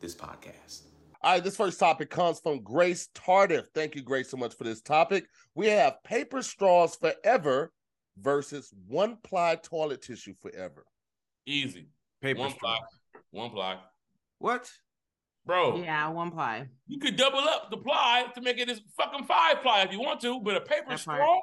[0.00, 0.82] this podcast.
[1.22, 3.66] All right, this first topic comes from Grace Tardif.
[3.74, 5.26] Thank you, Grace, so much for this topic.
[5.54, 7.72] We have paper straws forever
[8.20, 10.84] versus one ply toilet tissue forever.
[11.46, 11.88] Easy.
[12.20, 12.76] Paper one straw.
[12.76, 12.78] ply.
[13.30, 13.78] One ply.
[14.38, 14.70] What?
[15.46, 16.68] Bro, Yeah, one ply.
[16.86, 20.00] you could double up the ply to make it this fucking five ply if you
[20.00, 21.18] want to, but a paper That part.
[21.18, 21.38] straw,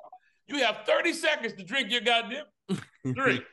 [0.47, 2.45] you have 30 seconds to drink your goddamn
[3.13, 3.43] drink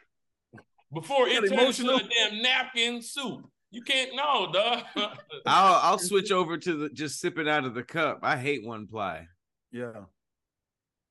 [0.93, 3.43] before it Got turns into a damn napkin soup.
[3.71, 4.85] You can't no, dog.
[5.45, 8.21] I'll I'll switch over to the just sipping out of the cup.
[8.23, 9.27] I hate one ply.
[9.71, 9.93] Yeah.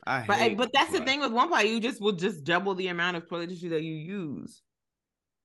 [0.08, 2.44] I But hate but that's one the thing with one ply, you just will just
[2.44, 4.62] double the amount of toilet tissue that you use.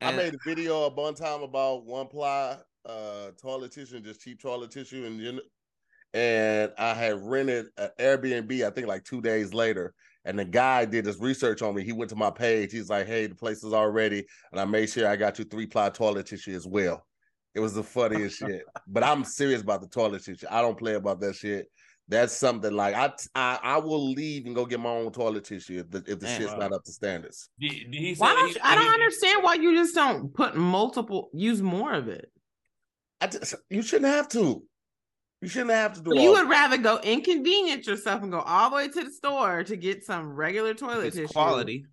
[0.01, 4.21] I made a video at one time about one ply uh toilet tissue and just
[4.21, 5.41] cheap toilet tissue and you know,
[6.15, 9.95] and I had rented an Airbnb I think like two days later
[10.25, 11.83] and the guy did his research on me.
[11.83, 12.71] He went to my page.
[12.71, 15.67] He's like, "Hey, the place is already and I made sure I got you three
[15.67, 17.05] ply toilet tissue as well.
[17.55, 18.63] It was the funniest shit.
[18.87, 20.47] But I'm serious about the toilet tissue.
[20.51, 21.67] I don't play about that shit.
[22.09, 25.81] That's something like I I, I will leave and go get my own toilet tissue
[25.81, 26.59] if the if the Man, shit's wow.
[26.59, 27.49] not up to standards.
[27.59, 30.35] did, did he say Why don't he- I don't he- understand why you just don't
[30.35, 32.31] put multiple use more of it.
[33.21, 34.65] I just, you shouldn't have to.
[35.41, 38.71] You shouldn't have to do You all would rather go inconvenience yourself and go all
[38.71, 41.33] the way to the store to get some regular toilet it's tissue.
[41.33, 41.87] quality.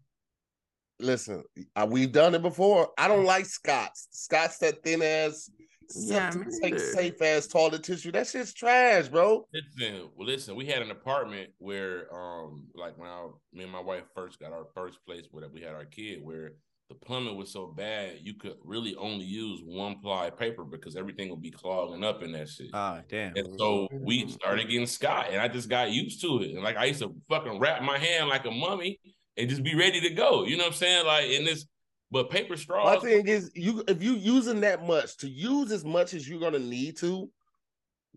[1.00, 1.44] Listen,
[1.88, 2.90] we've done it before.
[2.98, 4.08] I don't like Scott's.
[4.12, 5.50] Scott's that thin ass,
[5.96, 8.12] Yeah, septic me tank safe ass toilet tissue.
[8.12, 9.46] That shit's trash, bro.
[9.54, 10.56] Listen, well, listen.
[10.56, 14.52] We had an apartment where, um, like when I, me and my wife first got
[14.52, 16.52] our first place, where we had our kid, where
[16.90, 21.30] the plumbing was so bad, you could really only use one ply paper because everything
[21.30, 22.70] would be clogging up in that shit.
[22.74, 23.36] Ah, damn.
[23.36, 26.52] And so we started getting Scott, and I just got used to it.
[26.52, 29.00] And like I used to fucking wrap my hand like a mummy
[29.38, 30.46] and just be ready to go.
[30.46, 31.06] You know what I'm saying?
[31.06, 31.66] Like in this,
[32.12, 32.96] but paper straws.
[32.96, 36.40] My thing is, you if you using that much to use as much as you're
[36.40, 37.30] gonna need to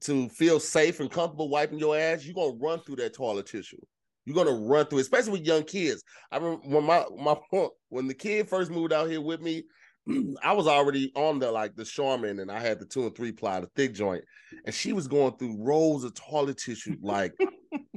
[0.02, 3.80] to feel safe and comfortable wiping your ass, you're gonna run through that toilet tissue.
[4.24, 6.02] You're gonna run through, it, especially with young kids.
[6.30, 7.36] I remember when my my
[7.88, 9.64] when the kid first moved out here with me,
[10.42, 13.32] I was already on the like the Charmin, and I had the two and three
[13.32, 14.24] ply, the thick joint,
[14.64, 17.34] and she was going through rolls of toilet tissue, like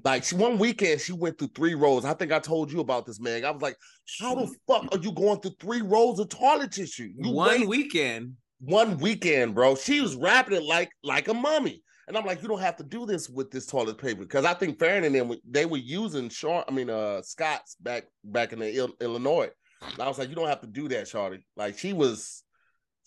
[0.06, 2.06] like she, one weekend she went through three rolls.
[2.06, 3.44] I think I told you about this, man.
[3.44, 3.76] I was like,
[4.22, 7.10] how the fuck are you going through three rolls of toilet tissue?
[7.18, 8.36] You One wait weekend.
[8.60, 9.76] one weekend, bro.
[9.76, 11.82] She was wrapping it like like a mummy.
[12.08, 14.54] And I'm like, you don't have to do this with this toilet paper because I
[14.54, 16.66] think Farron and them they were using short.
[16.68, 19.50] I mean uh Scott's back back in the Il- Illinois.
[19.82, 22.44] And I was like, you don't have to do that, Charlie." Like she was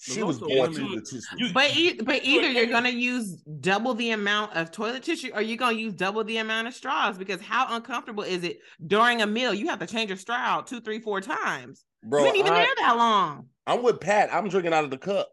[0.00, 1.36] she was also going women- through the tissue.
[1.36, 5.42] You- But e- but either you're gonna use double the amount of toilet tissue or
[5.42, 9.26] you're gonna use double the amount of straws because how uncomfortable is it during a
[9.26, 9.52] meal?
[9.52, 11.84] You have to change your straw out two, three, four times.
[12.04, 13.48] Bro, you ain't even I, there that long.
[13.66, 14.32] I'm with Pat.
[14.32, 15.28] I'm drinking out of the cup.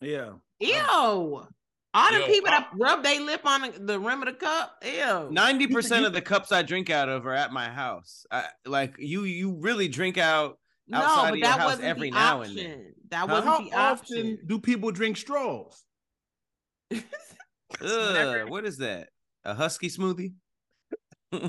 [0.00, 0.32] Yeah.
[0.60, 1.46] Ew.
[1.94, 4.34] All the Yo, people I- that rub their lip on the, the rim of the
[4.34, 4.76] cup.
[4.84, 5.28] Ew.
[5.30, 8.26] Ninety percent of the cups I drink out of are at my house.
[8.30, 10.58] I, like you, you really drink out.
[10.88, 12.70] No, outside but of your that house wasn't every the now and option.
[12.70, 12.94] then.
[13.10, 14.38] That wasn't How the often option.
[14.46, 15.84] do people drink straws?
[17.80, 19.08] Ugh, what is that?
[19.44, 20.32] A husky smoothie?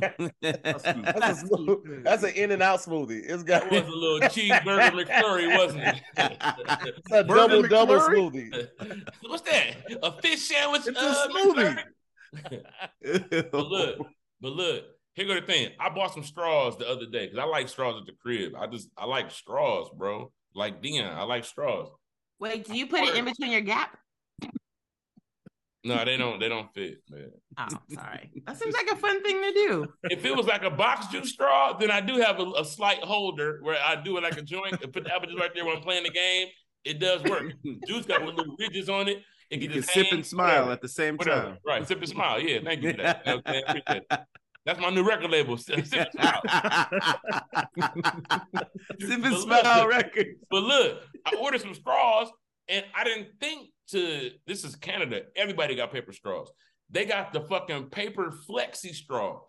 [0.42, 3.22] That's a smooth, that's an in and out smoothie.
[3.24, 6.02] It's got It was a little cheeseburger McFlurry, wasn't it?
[6.98, 8.68] it's a Burger double double smoothie.
[9.22, 9.78] What's that?
[10.04, 10.82] A fish sandwich?
[10.86, 11.84] It's a uh, smoothie.
[13.52, 14.08] But look,
[14.42, 14.84] but look,
[15.20, 15.70] here go the thing.
[15.80, 18.54] I bought some straws the other day because I like straws at the crib.
[18.58, 20.32] I just I like straws, bro.
[20.56, 21.90] Like Dion, I like straws.
[22.40, 23.98] Wait, do you put it in between your gap?
[25.84, 26.40] No, they don't.
[26.40, 27.32] They don't fit, man.
[27.58, 28.30] Oh, sorry.
[28.46, 29.88] That seems like a fun thing to do.
[30.04, 33.00] If it was like a box juice straw, then I do have a, a slight
[33.00, 35.66] holder where I do it like a joint and put the apple juice right there
[35.66, 36.48] when I'm playing the game.
[36.84, 37.54] It does work.
[37.88, 39.20] Juice got one little ridges on it.
[39.50, 41.42] It You can can just sip hang, and smile whatever, at the same whatever.
[41.42, 41.58] time.
[41.66, 42.40] Right, sip and smile.
[42.42, 43.28] Yeah, thank you for that.
[43.28, 44.20] Okay, appreciate it.
[44.70, 45.58] That's my new record label.
[45.58, 46.42] Sip and smile.
[49.00, 50.30] Sip and smile records.
[50.52, 52.30] But look, I ordered some straws,
[52.68, 54.30] and I didn't think to.
[54.46, 55.22] This is Canada.
[55.36, 56.52] Everybody got paper straws.
[56.92, 59.42] They got the fucking paper flexi straws.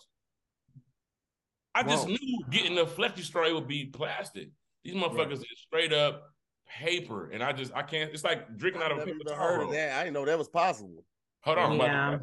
[1.75, 2.15] I just Whoa.
[2.15, 4.49] knew getting the flexi straw it would be plastic.
[4.85, 6.23] These motherfuckers is straight up
[6.67, 8.11] paper, and I just I can't.
[8.11, 9.99] It's like drinking out I've of a never paper even heard of that.
[9.99, 11.05] I didn't know that was possible.
[11.43, 12.19] Hold on, Yeah.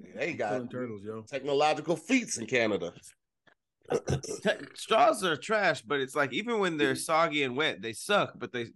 [0.00, 1.22] About to- They got turtles, yo.
[1.22, 2.92] technological feats in Canada.
[4.42, 8.32] Te- straws are trash, but it's like even when they're soggy and wet, they suck,
[8.36, 8.66] but they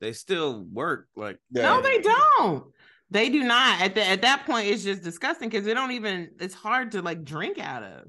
[0.00, 1.08] they still work.
[1.16, 2.66] Like No, they don't.
[3.10, 3.80] They do not.
[3.80, 6.30] At the, at that point, it's just disgusting because they don't even.
[6.40, 8.04] It's hard to like drink out of.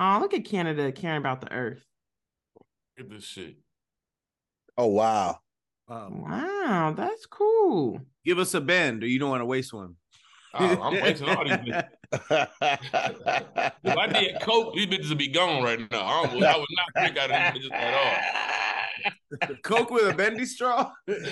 [0.00, 1.84] Oh, look at Canada caring about the earth.
[2.98, 3.56] Look at this shit.
[4.76, 5.38] Oh wow.
[5.88, 6.08] Wow.
[6.12, 8.00] Wow, that's cool.
[8.24, 9.94] give us a bend, or you don't want to waste one.
[10.54, 11.88] Oh, I'm wasting all these bitches.
[13.84, 16.02] If I did coke, these bitches would be gone right now.
[16.02, 16.60] I, I would not
[16.96, 18.71] drink out of these bitches at all.
[19.62, 20.92] Coke with a bendy straw.
[21.08, 21.22] Coke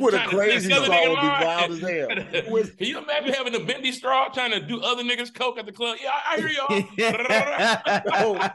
[0.00, 1.94] with a crazy straw other would be wild as line.
[1.94, 2.08] hell.
[2.52, 5.66] With- Can you imagine having a bendy straw trying to do other niggas coke at
[5.66, 5.96] the club?
[6.02, 6.66] Yeah, I, I hear y'all.
[8.12, 8.50] Oh,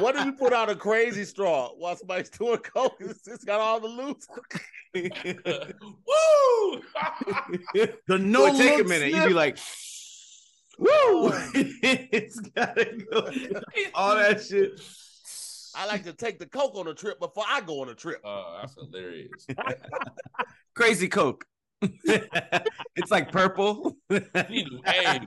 [0.00, 2.96] what if you put out a crazy straw while somebody's doing coke?
[3.00, 4.26] It's, it's got all the loops.
[4.94, 6.82] Woo!
[7.74, 9.10] The no, no take a minute.
[9.10, 9.22] sniff.
[9.22, 9.58] You'd be like,
[10.78, 13.30] "Woo!" it's gotta go.
[13.94, 14.80] All that shit.
[15.76, 18.20] I like to take the coke on a trip before I go on a trip.
[18.24, 19.46] Oh, that's hilarious.
[20.74, 21.44] Crazy Coke.
[21.82, 23.96] it's like purple.
[24.08, 25.20] hey,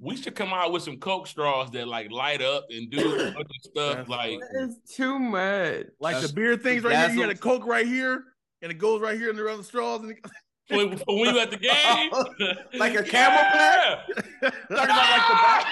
[0.00, 3.30] we should come out with some coke straws that like light up and do a
[3.30, 5.86] bunch of stuff That's like It's too much.
[6.00, 7.10] Like the beer things right here.
[7.10, 7.36] You got a.
[7.36, 8.24] Coke right here,
[8.62, 10.00] and it goes right here in the other straws.
[10.00, 10.18] And it,
[10.70, 12.10] when, for when you at the game.
[12.12, 12.26] Oh,
[12.74, 14.00] like a CamelBak?
[14.40, 15.66] Talking about like the back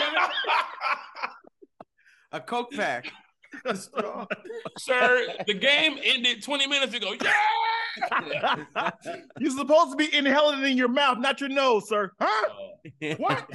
[2.33, 3.13] a Coke pack.
[3.65, 4.27] A straw.
[4.79, 7.15] Sir, the game ended 20 minutes ago.
[7.23, 7.33] Yeah.
[9.39, 12.11] You're supposed to be inhaling it in your mouth, not your nose, sir.
[12.21, 12.49] Huh?
[12.51, 13.15] Oh.
[13.19, 13.49] What?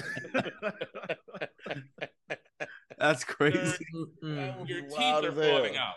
[2.97, 3.85] That's crazy.
[4.23, 4.67] Mm-mm.
[4.67, 5.95] Your teeth are falling out.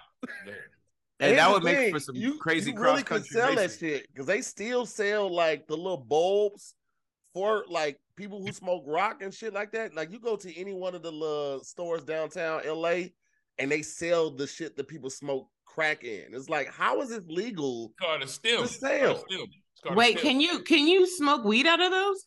[1.21, 3.29] And Here's that the would make thing, for some you, crazy you really could country
[3.29, 6.75] sell that shit because they still sell like the little bulbs
[7.35, 9.95] for like people who smoke rock and shit like that.
[9.95, 13.09] Like you go to any one of the little stores downtown LA
[13.59, 16.27] and they sell the shit that people smoke crack in.
[16.33, 17.93] It's like, how is it legal?
[17.93, 18.57] It's called a stem.
[18.59, 19.17] The It's called a sale.
[19.29, 19.41] stem.
[19.41, 20.23] It's called a Wait, stem.
[20.33, 22.25] can you can you smoke weed out of those?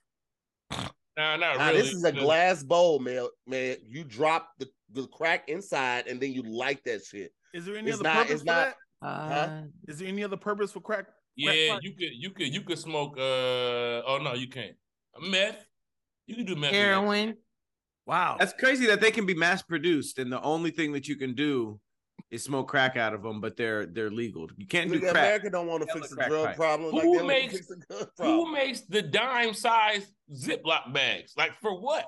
[1.15, 1.81] Nah, not Nah, really.
[1.81, 3.27] this is a glass bowl, man.
[3.45, 7.31] Man, you drop the, the crack inside and then you light that shit.
[7.53, 9.07] Is there any It's other not- purpose it's for not- that?
[9.07, 11.05] Uh, Is there any other purpose for crack?
[11.35, 11.79] Yeah, pipe.
[11.83, 13.17] you could, you could, you could smoke.
[13.17, 14.75] Uh, oh no, you can't.
[15.21, 15.65] Meth.
[16.25, 16.71] You can do meth.
[16.71, 17.35] heroin.
[18.05, 18.35] Wow.
[18.39, 21.33] That's crazy that they can be mass produced, and the only thing that you can
[21.35, 21.79] do
[22.31, 24.47] is smoke crack out of them, but they're they're legal.
[24.57, 25.15] You can't do Look, crack.
[25.25, 26.55] America don't want to fix the drug pipe.
[26.57, 26.91] problem.
[26.95, 31.33] Who like makes- fix the Who makes the dime size Ziploc bags?
[31.37, 32.05] Like for what?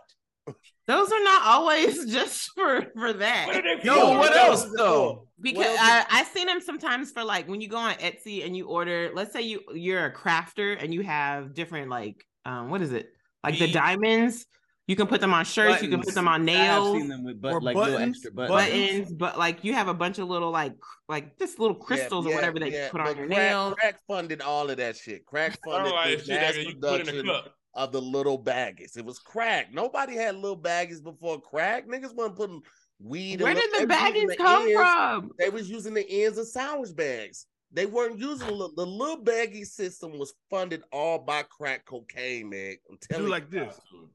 [0.88, 3.63] Those are not always just for for What are that.
[3.63, 4.17] they Yo, for?
[4.19, 5.27] what else else is it though?
[5.41, 8.55] Because Well, I I seen them sometimes for like when you go on Etsy and
[8.55, 9.12] you order.
[9.13, 13.10] Let's say you you're a crafter and you have different like um what is it
[13.43, 14.45] like the diamonds.
[14.88, 15.82] You can put them on shirts.
[15.82, 16.98] You can put them on I have nails.
[16.98, 18.17] seen them with but, Or like little buttons.
[18.17, 18.52] extra buttons.
[18.56, 20.74] buttons, but like you have a bunch of little like
[21.10, 23.74] like just little crystals Yeah, or whatever they yeah, put but on your crack, nails.
[23.80, 25.26] Crack funded all of that shit.
[25.26, 27.56] Crack funded don't like the shit mass you put in a production cup.
[27.74, 28.95] of the little baggies.
[28.95, 29.74] It was crack.
[29.74, 31.88] Nobody had little baggies before crack.
[31.88, 32.62] Niggas wasn't putting
[33.00, 33.41] weed.
[33.41, 35.32] Where in did the they was using baggings come ends- from?
[35.39, 37.48] They was using the ends of sandwich bags.
[37.71, 42.50] They weren't using the, little- the little baggie system was funded all by crack cocaine,
[42.52, 42.76] man.
[42.88, 43.80] I'm Do telling like this.
[43.91, 44.10] you.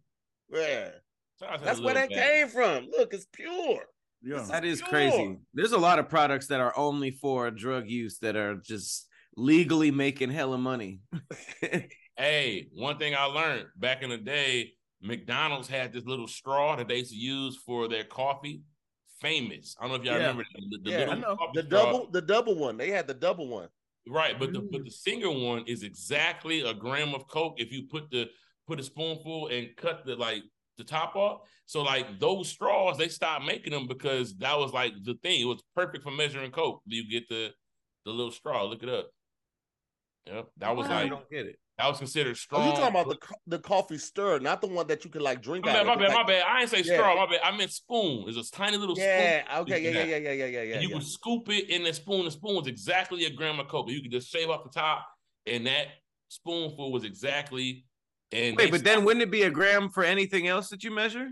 [0.53, 0.91] Yeah.
[1.39, 2.19] Shout out to That's where that bag.
[2.19, 2.89] came from.
[2.97, 3.85] Look, it's pure.
[4.23, 4.47] Yeah.
[4.51, 4.89] That is Sure.
[4.89, 5.39] crazy.
[5.55, 9.91] There's a lot of products that are only for drug use that are just legally
[9.91, 11.01] making hella money.
[12.17, 16.87] Hey, one thing I learned back in the day, McDonald's had this little straw that
[16.87, 18.61] they used to use for their coffee.
[19.23, 19.75] Famous.
[19.79, 20.27] I don't know if y'all Yeah.
[20.27, 21.37] remember the, the Yeah, little I know.
[21.55, 21.85] The straw.
[21.85, 22.77] double, the double one.
[22.77, 23.69] They had the double one.
[24.07, 24.85] Right, but the but mm.
[24.85, 28.29] the single one is exactly a gram of Coke if you put the
[28.71, 30.43] put a spoonful and cut the like
[30.79, 31.41] the top off.
[31.67, 35.41] So like those straws, they stopped making them because that was like the thing.
[35.41, 36.83] It was perfect for measuring Coke.
[36.87, 37.51] You get the
[38.05, 38.65] the little straw.
[38.65, 39.09] Look it up.
[40.27, 40.87] Yep, that was.
[40.87, 41.57] I like don't get it.
[41.79, 45.05] that was considered Oh, you talking about the the coffee stir, not the one that
[45.05, 46.43] you can like drink My out bad, my bad, like- my bad.
[46.47, 46.99] I didn't say Yeah.
[46.99, 47.17] straw.
[47.17, 47.41] My bad.
[47.43, 48.25] I meant spoon.
[48.29, 49.07] It's a tiny little spoon.
[49.09, 49.59] Yeah.
[49.61, 49.81] Okay.
[49.83, 49.91] Yeah.
[49.91, 50.05] Yeah.
[50.05, 50.17] Yeah.
[50.17, 50.33] Yeah.
[50.33, 50.45] Yeah.
[50.45, 50.63] Yeah.
[50.63, 50.75] Yeah.
[50.75, 50.95] And you yeah.
[50.95, 52.25] would scoop it in the spoon.
[52.27, 53.91] The spoon was exactly a gram of Coke.
[53.91, 55.07] You could just shave off the top,
[55.47, 55.87] and that
[56.29, 57.85] spoonful was exactly.
[58.33, 60.91] And Wait, they but then wouldn't it be a gram for anything else that you
[60.91, 61.31] measure?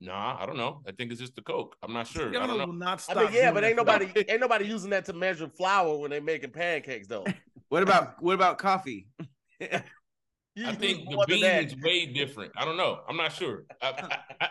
[0.00, 0.80] Nah, I don't know.
[0.86, 1.74] I think it's just the Coke.
[1.82, 2.28] I'm not sure.
[2.28, 2.72] I don't will know.
[2.72, 3.16] not I stop.
[3.16, 4.24] mean, yeah, but ain't nobody me.
[4.28, 7.24] ain't nobody using that to measure flour when they're making pancakes though.
[7.70, 9.08] What about what about coffee?
[9.60, 9.82] I
[10.74, 11.64] think the more than bean that.
[11.66, 12.52] is way different.
[12.56, 13.00] I don't know.
[13.06, 13.64] I'm not sure.
[13.82, 14.48] I, I, I,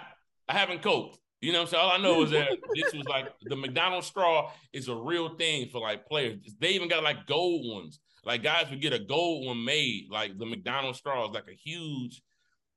[0.49, 1.17] I haven't coped.
[1.41, 1.83] You know what I'm saying?
[1.83, 5.69] All I know is that this was like the McDonald's straw is a real thing
[5.69, 6.37] for like players.
[6.59, 7.99] They even got like gold ones.
[8.27, 10.07] Like guys would get a gold one made.
[10.11, 12.21] Like the McDonald's straw is like a huge,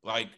[0.04, 0.28] like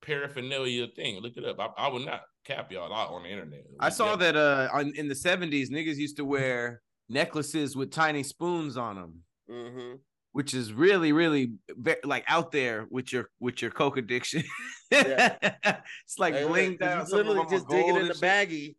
[0.00, 1.20] paraphernalia thing.
[1.20, 1.58] Look it up.
[1.58, 3.64] I, I would not cap y'all out on the internet.
[3.80, 8.22] I saw that uh on, in the 70s, niggas used to wear necklaces with tiny
[8.22, 9.98] spoons on them, Mhm.
[10.32, 14.44] which is really, really ve- like out there with your with your coke addiction.
[14.92, 15.36] Yeah.
[16.04, 17.00] it's like Hey, blinged look, 'cause out.
[17.00, 18.76] You some of literally just dig it in the baggie,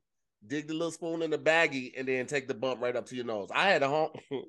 [0.48, 3.16] dig the little spoon in the baggie, and then take the bump right up to
[3.16, 3.50] your nose.
[3.54, 4.12] I had a home.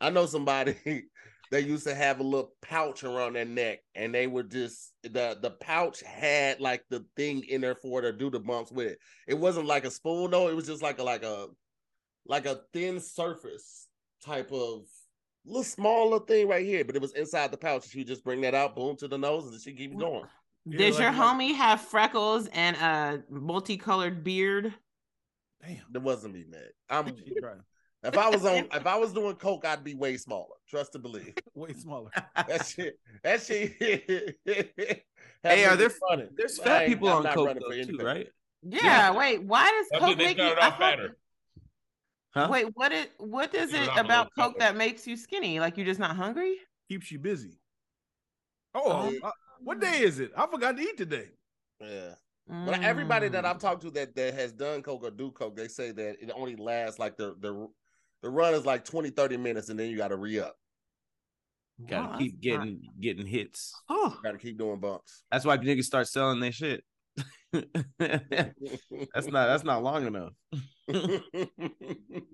[0.00, 0.76] I know somebody
[1.50, 5.36] that used to have a little pouch around their neck, and they would just the
[5.40, 8.86] the pouch had like the thing in there for her to do the bumps with
[8.88, 8.98] it.
[9.26, 11.48] It wasn't like a spoon though; it was just like a like a
[12.26, 13.88] like a thin surface
[14.24, 14.84] type of
[15.46, 17.88] little small little thing right here, but it was inside the pouch.
[17.88, 20.24] She would just bring that out, boom, to the nose, and she keep going.
[20.66, 24.74] Yeah, Does like- your like- homie have freckles and a multicolored beard?
[25.62, 25.78] Damn.
[25.90, 26.60] That wasn't me, man.
[26.88, 27.60] I'm She tried.
[28.02, 30.54] If I was on, if I was doing coke, I'd be way smaller.
[30.68, 31.34] Trust and believe.
[31.54, 32.10] Way smaller.
[32.34, 32.98] That shit.
[33.22, 34.36] That shit.
[35.42, 36.28] Hey, are there- funny?
[36.34, 38.28] There's fat ain't- people I'm on coke though, too, right?
[38.62, 39.10] Yeah.
[39.16, 39.42] Wait.
[39.42, 40.44] Why does That's Coke make you?
[40.44, 41.16] started I off thought- fatter.
[42.34, 42.48] Huh?
[42.50, 42.66] Wait.
[42.74, 43.06] What is?
[43.16, 44.72] What is it about Coke fatter.
[44.72, 45.58] that makes you skinny?
[45.58, 46.56] Like you're just not hungry?
[46.90, 47.58] Keeps you busy.
[48.74, 48.90] Oh,
[49.22, 50.30] Uh, uh, what day is it?
[50.36, 51.28] I forgot to eat today.
[51.80, 52.14] Yeah.
[52.46, 53.48] But everybody that Mm.
[53.48, 56.30] I've talked to that that has done coke or do coke, they say that it
[56.34, 57.66] only lasts like the the
[58.22, 60.56] the run is like 20, 30 minutes, and then you got to re up.
[61.86, 63.72] Gotta Wow, keep that's getting getting hits.
[63.88, 64.18] Oh.
[64.22, 65.22] Got to keep doing bumps.
[65.32, 66.84] That's why niggas start selling their shit.
[67.52, 70.32] that's not that's not long enough.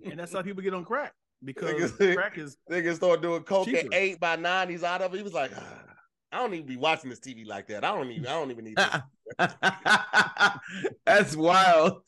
[0.08, 1.12] And that's how people get on crack
[1.44, 4.68] because Niggas- crack is Nigga started doing coke at eight by nine.
[4.70, 5.16] He's out of it.
[5.18, 5.82] He was like, "Ah,
[6.32, 7.84] I don't even be watching this TV like that.
[7.84, 8.26] I don't even.
[8.26, 8.76] I don't even need.
[8.76, 9.54] This.
[11.04, 12.02] That's wild.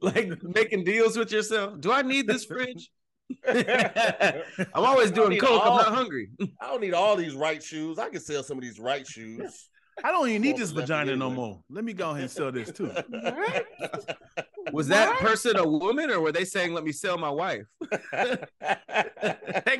[0.00, 1.80] like making deals with yourself.
[1.80, 2.90] Do I need this fridge?
[3.48, 5.50] I'm always doing coke.
[5.50, 6.30] all- I'm not hungry.
[6.60, 7.98] I don't need all these right shoes.
[7.98, 9.68] I can sell some of these right shoes.
[10.02, 11.62] I don't even need this vagina no more.
[11.68, 12.86] Let me go ahead and sell this too.
[14.72, 15.18] Was that What?
[15.18, 17.66] person a woman or were they saying, let me sell my wife?
[17.92, 17.98] Take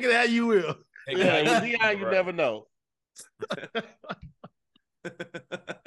[0.03, 0.75] it how you will.
[1.07, 2.67] Yeah, with Dion, you never know.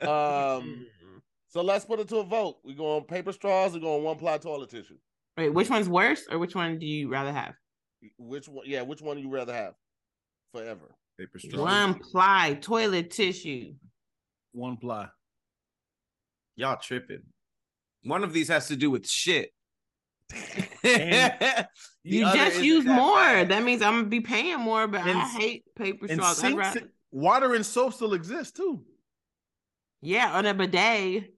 [0.02, 0.86] Um,
[1.48, 2.56] so let's put it to a vote.
[2.64, 3.72] We going on paper straws.
[3.74, 4.98] We going on one ply toilet tissue.
[5.36, 5.50] Wait.
[5.52, 7.54] Which one's worse, or which one do you rather have?
[8.18, 8.64] Which one?
[8.66, 9.74] Yeah, which one do you rather have?
[10.54, 10.94] Forever.
[11.18, 11.62] Paper straw.
[11.62, 13.74] One ply toilet tissue.
[14.52, 15.08] One ply.
[16.56, 17.22] Y'all tripping.
[18.02, 19.50] One of these has to do with shit.
[22.08, 23.16] You just use that more.
[23.16, 23.48] bad.
[23.48, 26.38] That means I'm gonna be paying more, but And I s- hate paper And straws.
[26.38, 28.84] I'd sinks, rather, water and soap still exist too.
[30.02, 31.34] yeah, on a bidet.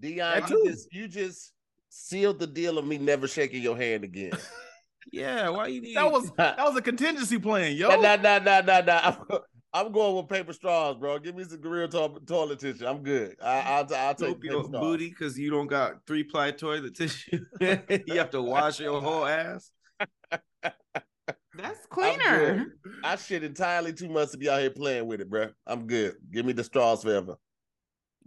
[0.00, 1.52] Dion, you just you just
[1.98, 4.32] sealed the deal of me never shaking your hand again.
[5.10, 7.88] Yeah, why you need That was that was a contingency plan, yo.
[7.88, 9.00] Nah, nah, nah, nah, nah.
[9.32, 9.38] I'm,
[9.72, 11.18] I'm going with paper straws, bro.
[11.18, 12.86] Give me some Gorilla to- toilet tissue.
[12.86, 13.36] I'm good.
[13.42, 14.82] I, I'll, I'll take Soap your straws.
[14.82, 17.38] booty because you don't got three ply toilet tissue.
[17.58, 19.70] you have to wash your whole ass.
[21.54, 22.66] That's cleaner.
[23.02, 25.48] I shit entirely too much to be out here playing with it, bro.
[25.66, 26.16] I'm good.
[26.30, 27.36] Give me the straws forever.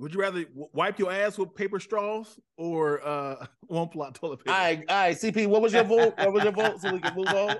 [0.01, 4.49] Would you rather wipe your ass with paper straws or uh one ply toilet paper?
[4.49, 5.15] All right, all right.
[5.15, 6.15] CP, what was your vote?
[6.17, 6.81] What was your vote?
[6.81, 7.55] So we can move on.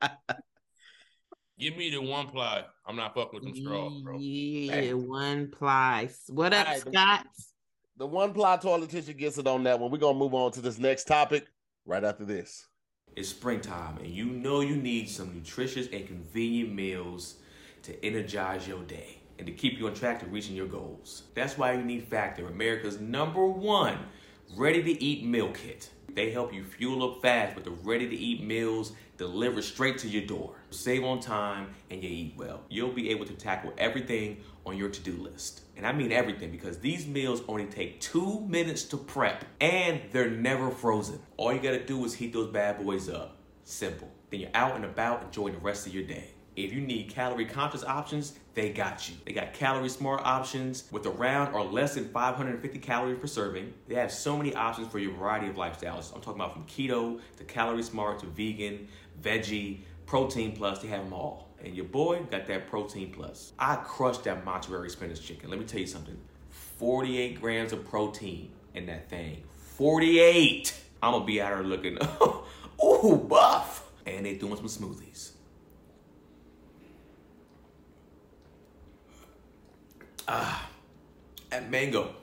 [1.58, 2.64] Give me the one ply.
[2.86, 4.16] I'm not fucking with them straws, bro.
[4.18, 6.08] Yeah, one ply.
[6.28, 7.26] What up, Alright, the- Scott?
[7.98, 9.90] The one ply toilet tissue gets it on that one.
[9.90, 11.46] We're gonna move on to this next topic
[11.84, 12.66] right after this.
[13.14, 17.36] It's springtime, and you know you need some nutritious and convenient meals
[17.82, 21.24] to energize your day and to keep you on track to reaching your goals.
[21.34, 23.98] That's why you need Factor, America's number one
[24.56, 25.90] ready to eat meal kit.
[26.14, 30.08] They help you fuel up fast with the ready to eat meals delivered straight to
[30.08, 30.54] your door.
[30.70, 32.62] Save on time and you eat well.
[32.68, 35.62] You'll be able to tackle everything on your to do list.
[35.76, 40.30] And I mean everything because these meals only take two minutes to prep and they're
[40.30, 41.18] never frozen.
[41.36, 43.38] All you gotta do is heat those bad boys up.
[43.64, 44.10] Simple.
[44.30, 46.30] Then you're out and about enjoying the rest of your day.
[46.56, 49.16] If you need calorie conscious options, they got you.
[49.26, 53.74] They got calorie smart options with around or less than 550 calories per serving.
[53.88, 56.14] They have so many options for your variety of lifestyles.
[56.14, 58.86] I'm talking about from keto to calorie smart to vegan,
[59.20, 61.48] veggie, protein plus, they have them all.
[61.64, 63.52] And your boy got that protein plus.
[63.58, 65.50] I crushed that mozzarella spinach chicken.
[65.50, 66.16] Let me tell you something
[66.50, 69.42] 48 grams of protein in that thing.
[69.76, 70.74] 48!
[71.02, 71.98] I'm gonna be out here looking,
[72.84, 73.90] ooh, buff.
[74.06, 75.33] And they doing some smoothies.
[80.26, 80.68] Ah,
[81.50, 82.14] that mango.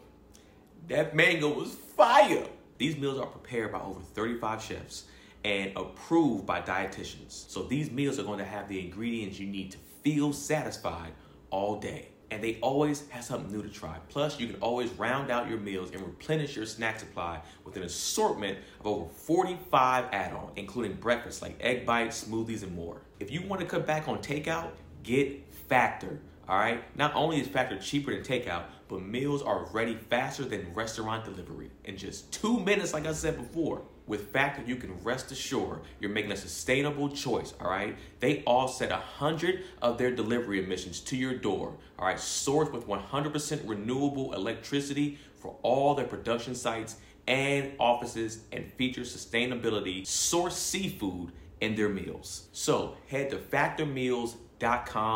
[0.87, 2.45] That mango was fire.
[2.77, 5.05] These meals are prepared by over 35 chefs
[5.43, 7.49] and approved by dietitians.
[7.49, 11.11] So these meals are going to have the ingredients you need to feel satisfied
[11.51, 12.09] all day.
[12.31, 13.97] And they always have something new to try.
[14.07, 17.83] Plus, you can always round out your meals and replenish your snack supply with an
[17.83, 23.01] assortment of over 45 add-ons, including breakfast like egg bites, smoothies, and more.
[23.19, 24.71] If you want to cut back on takeout,
[25.03, 26.19] get Factor.
[26.51, 26.83] All right.
[26.97, 31.71] Not only is Factor cheaper than takeout, but meals are ready faster than restaurant delivery
[31.85, 33.83] in just two minutes, like I said before.
[34.05, 37.97] With Factor, you can rest assured you're making a sustainable choice, all right?
[38.19, 42.17] They offset 100 of their delivery emissions to your door, all right?
[42.17, 46.97] Sourced with 100% renewable electricity for all their production sites
[47.27, 51.31] and offices and feature sustainability source seafood
[51.61, 52.49] in their meals.
[52.51, 54.50] So head to factormeals.com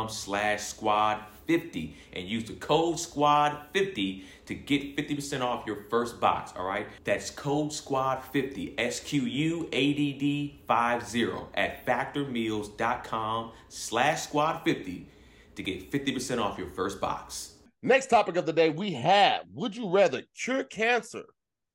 [0.09, 6.19] slash squad 50 and use the code squad 50 to get 50% off your first
[6.19, 15.07] box all right that's code squad 50 s-q-u-a-d-d 50 at factormeals.com slash squad 50
[15.55, 19.75] to get 50% off your first box Next topic of the day we have Would
[19.75, 21.25] you rather cure cancer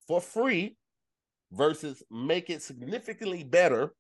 [0.09, 0.77] for free
[1.53, 3.95] versus make it significantly better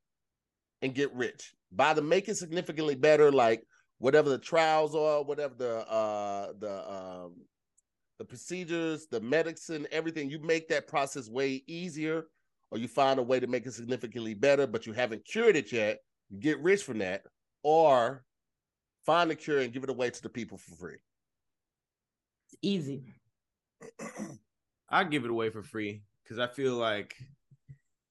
[0.82, 1.54] and get rich?
[1.72, 3.62] By the make it significantly better, like
[3.98, 7.34] whatever the trials are, whatever the uh the um
[8.18, 12.26] the procedures, the medicine, everything, you make that process way easier,
[12.70, 15.72] or you find a way to make it significantly better, but you haven't cured it
[15.72, 17.22] yet, you get rich from that,
[17.62, 18.22] or
[19.06, 20.98] find a cure and give it away to the people for free.
[22.46, 23.14] It's easy.
[24.90, 27.16] I give it away for free because I feel like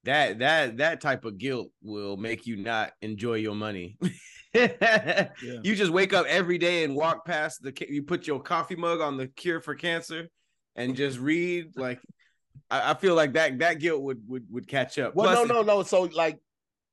[0.09, 3.97] that that that type of guilt will make you not enjoy your money.
[4.51, 7.71] You just wake up every day and walk past the.
[7.87, 10.27] You put your coffee mug on the cure for cancer,
[10.75, 11.77] and just read.
[11.77, 11.99] Like,
[12.71, 15.13] I, I feel like that that guilt would would would catch up.
[15.13, 15.83] Well, Plus, no, no, no.
[15.83, 16.39] So like,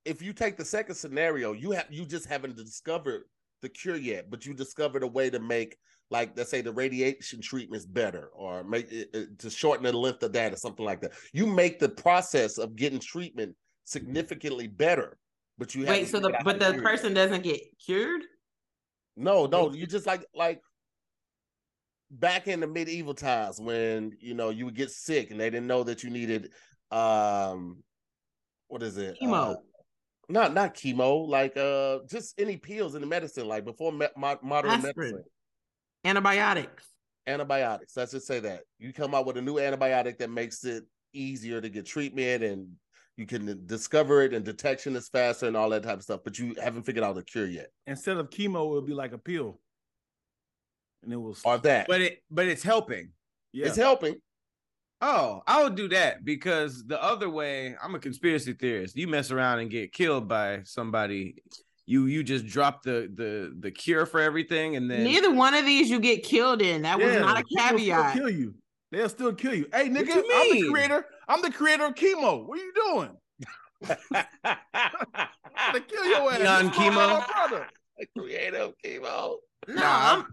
[0.05, 3.23] if you take the second scenario, you have you just haven't discovered
[3.63, 5.79] the cure yet, but you discovered a way to make
[6.11, 10.23] like let's say the radiation treatments better, or make it, it- to shorten the length
[10.23, 11.13] of that, or something like that.
[11.33, 15.19] You make the process of getting treatment significantly better,
[15.59, 18.23] but you Wait, so the but to the person doesn't get cured?
[19.17, 20.61] No, no, you just like like
[22.11, 25.67] back in the medieval times when you know you would get sick and they didn't
[25.67, 26.51] know that you needed
[26.93, 27.83] um
[28.69, 29.55] what is it Chemo.
[29.55, 29.57] Uh,
[30.29, 34.71] not not chemo like uh just any pills in the medicine like before me- modern
[34.71, 34.95] Aspirin.
[34.95, 35.25] medicine
[36.07, 36.85] Antibiotics.
[37.27, 40.85] antibiotics let's just say that you come out with a new antibiotic that makes it
[41.13, 42.69] easier to get treatment and
[43.17, 46.39] you can discover it and detection is faster and all that type of stuff but
[46.39, 49.19] you haven't figured out the cure yet Instead of chemo, it would be like a
[49.19, 49.59] pill.
[51.03, 53.11] And it will or that but it but it's helping.
[53.53, 53.67] yeah.
[53.67, 54.17] it's helping
[55.03, 58.97] Oh, I would do that because the other way, I'm a conspiracy theorist.
[58.97, 61.37] You mess around and get killed by somebody.
[61.87, 65.65] You you just drop the the the cure for everything, and then Neither one of
[65.65, 66.83] these you get killed in.
[66.83, 68.15] That was not a chemo still caveat.
[68.15, 68.55] Kill you.
[68.93, 69.67] They'll still kill you.
[69.73, 71.07] Hey, nigga, you I'm the creator.
[71.29, 72.45] I'm the creator of chemo.
[72.47, 73.17] What are you doing?
[75.75, 76.39] To kill your ass.
[76.39, 77.27] Beyond This my chemo?
[77.49, 77.67] brother.
[78.17, 79.37] creative chemo
[79.69, 80.27] No, Nah, I'm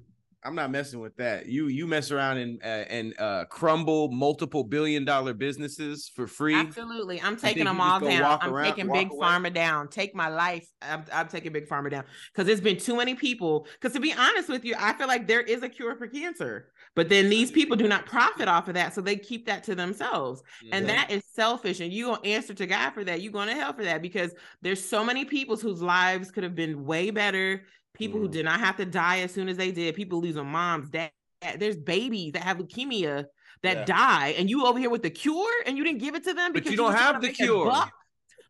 [0.45, 1.45] I'm not messing with that.
[1.47, 6.55] You you mess around and uh, and uh, crumble multiple billion dollar businesses for free.
[6.55, 8.39] Absolutely, I'm taking them all down.
[8.41, 9.25] I'm around- taking big away?
[9.25, 9.87] pharma down.
[9.87, 10.67] Take my life.
[10.81, 13.67] I'm, I'm taking big pharma down because there's been too many people.
[13.79, 16.71] Because to be honest with you, I feel like there is a cure for cancer,
[16.95, 19.75] but then these people do not profit off of that, so they keep that to
[19.75, 20.95] themselves, and Yeah.
[20.95, 21.79] that is selfish.
[21.79, 23.21] And you gonna answer to God for that.
[23.21, 26.55] You going to hell for that because there's so many people whose lives could have
[26.55, 27.63] been way better.
[27.93, 28.31] People who Mhm.
[28.31, 29.95] did not have to die as soon as they did.
[29.95, 31.11] People losing moms, dad.
[31.57, 33.25] There's babies that have leukemia
[33.61, 33.85] that Yeah.
[33.85, 36.53] die, and you over here with the cure, and you didn't give it to them
[36.53, 37.71] But because you don't have the cure.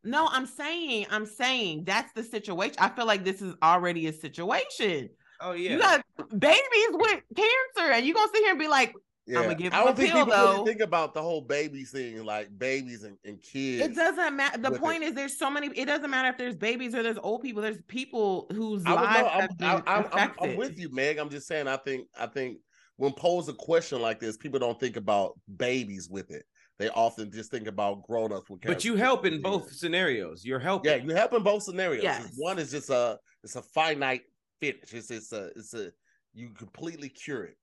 [0.06, 2.76] No, I'm saying, I'm saying that's the situation.
[2.80, 5.10] I feel like this is already a situation.
[5.40, 5.72] Oh yeah.
[5.74, 6.06] You got
[6.40, 8.94] babies with cancer, and you gonna sit here and be like,
[9.26, 9.40] Yeah.
[9.40, 10.52] I'ma give I don't a think pill, people though.
[10.54, 13.86] really think about the whole baby thing, like babies and, and kids.
[13.86, 14.58] it doesn't matter.
[14.58, 15.68] The point is, there's so many.
[15.68, 17.62] It doesn't matter if there's babies or there's old people.
[17.62, 19.28] There's people whose I lives know.
[19.28, 20.50] I'm, have been I, I'm, I'm, affected.
[20.52, 21.18] I'm with you, Meg.
[21.20, 21.68] I'm just saying.
[21.68, 22.08] I think.
[22.20, 22.58] I think
[22.98, 26.44] when posed a question like this, people don't think about babies with it.
[26.80, 28.76] They often just think about grown ups with cancer.
[28.76, 30.44] but you help in both scenarios.
[30.44, 30.92] You're helping.
[30.92, 32.04] Yeah, you help in both scenarios.
[32.04, 32.34] Yes.
[32.36, 34.24] One is just a it's a finite
[34.60, 34.94] finish.
[34.94, 35.92] It's it's a it's a
[36.34, 37.58] you completely cure it.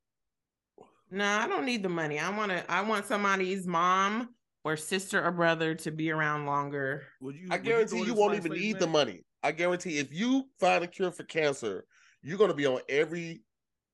[1.11, 2.19] No, I don't need the money.
[2.19, 2.71] I want to.
[2.71, 4.29] I want somebody's mom
[4.65, 7.05] or sister or brother to be around longer.
[7.21, 7.49] Would you?
[7.51, 9.25] I would you guarantee throw you won't even face need the money.
[9.43, 11.85] I guarantee if you find a cure for cancer,
[12.23, 13.43] you're gonna be on every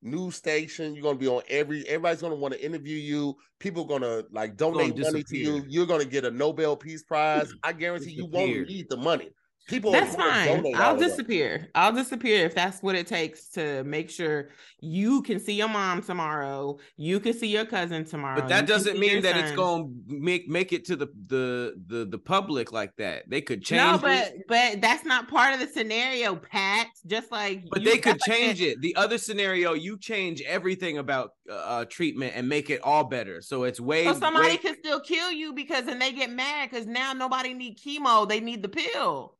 [0.02, 0.94] news station.
[0.94, 1.86] You're gonna be on every.
[1.88, 3.36] Everybody's gonna want to interview you.
[3.60, 5.64] People are gonna like donate money to you.
[5.68, 7.52] You're gonna get a Nobel Peace Prize.
[7.62, 9.30] I guarantee you won't need the money.
[9.66, 10.64] People That's fine.
[10.76, 11.68] I'll disappear.
[11.74, 14.50] I'll disappear if that's what it takes to make sure
[14.80, 16.78] you can see your mom tomorrow.
[16.96, 18.40] You can see your cousin tomorrow.
[18.40, 21.74] But that doesn't mean your that it's going to make make it to the, the
[21.88, 23.28] the the public like that.
[23.28, 26.86] They could change No, but it, but that's not part of the scenario, Pat.
[27.04, 28.80] Just like but you- they could that's like change a- it.
[28.80, 33.42] The other scenario, you change everything about uh, uh, treatment and make it all better.
[33.42, 34.04] So it's way.
[34.04, 37.52] So somebody way- could still kill you because then they get mad because now nobody
[37.52, 38.28] need chemo.
[38.28, 39.35] They need the pill.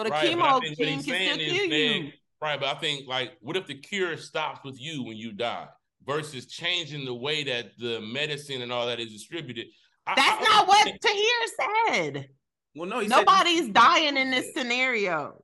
[0.00, 2.02] So the Right, chemo think what team he's can still saying is, kill you.
[2.04, 5.30] Meg, Right, but I think like, what if the cure stops with you when you
[5.32, 5.68] die
[6.06, 9.66] versus changing the way that the medicine and all that is distributed?
[10.06, 12.28] I- That's I- not what Tahir said.
[12.74, 15.38] well, no, he said Nobody's dying in this scenario.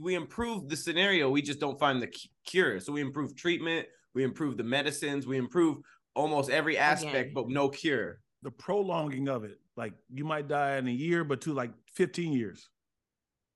[0.00, 1.28] we improve the scenario.
[1.28, 2.10] We just don't find the
[2.46, 2.80] cure.
[2.80, 3.86] So we improve treatment.
[4.14, 5.26] We improve the medicines.
[5.26, 5.78] We improve
[6.14, 7.34] almost every aspect, Again.
[7.34, 8.20] but no cure.
[8.42, 12.32] The prolonging of it, like you might die in a year, but to like 15
[12.32, 12.70] years.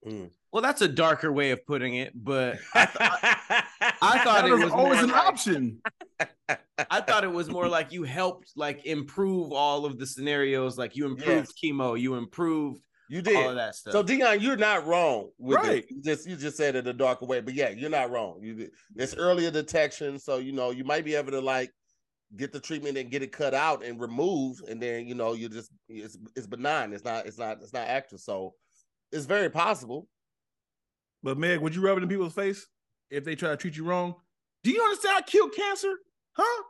[0.06, 0.30] Mm.
[0.52, 4.70] Well, that's a darker way of putting it, but I, th- I thought it was
[4.70, 5.80] always an like- option.
[6.90, 10.76] I thought it was more like you helped like improve all of the scenarios.
[10.76, 13.92] Like you improved chemo, you improved you did all of that stuff.
[13.92, 15.78] So Dion, you're not wrong with Right.
[15.78, 15.86] it.
[15.90, 18.40] You just you just said it a darker way, but yeah, you're not wrong.
[18.42, 21.70] You did- it's earlier detection, so you know you might be able to like
[22.36, 25.48] get the treatment and get it cut out and removed, and then you know you
[25.48, 26.92] just it's it's benign.
[26.92, 28.20] It's not it's not it's not active.
[28.20, 28.54] So
[29.12, 30.08] it's very possible.
[31.22, 32.66] But Meg, would you rub it in people's face
[33.10, 34.14] if they try to treat you wrong?
[34.64, 35.94] Do you understand I killed cancer?
[36.32, 36.62] Huh?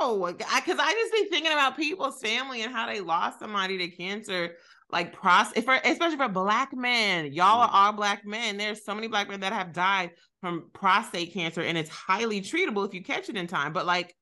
[0.00, 3.88] No, because I, just be thinking about people's family and how they lost somebody to
[3.88, 4.56] cancer.
[4.90, 7.74] Like pros, if for, especially for black men, y'all are Mm.
[7.74, 8.56] all black men.
[8.56, 10.10] There's so many black men that have died
[10.40, 13.72] from prostate cancer, and it's highly treatable if you catch it in time.
[13.72, 14.14] But like,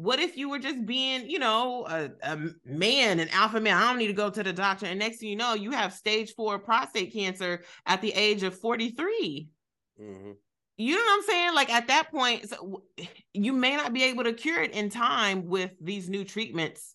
[0.00, 3.76] what if you were just being, you know, a, a man, an alpha man?
[3.76, 5.92] I don't need to go to the doctor, and next thing you know, you have
[5.92, 9.48] stage four prostate cancer at the age of 43
[10.00, 10.36] Mhm.
[10.78, 11.54] you know what I'm saying?
[11.54, 12.82] Like at that point, so
[13.34, 16.94] you may not be able to cure it in time with these new treatments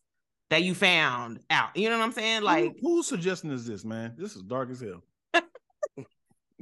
[0.50, 1.78] that you found out.
[1.78, 2.42] You know what I'm saying?
[2.42, 4.16] Like, Who, whose suggestion is this, man?
[4.18, 5.04] This is dark as hell.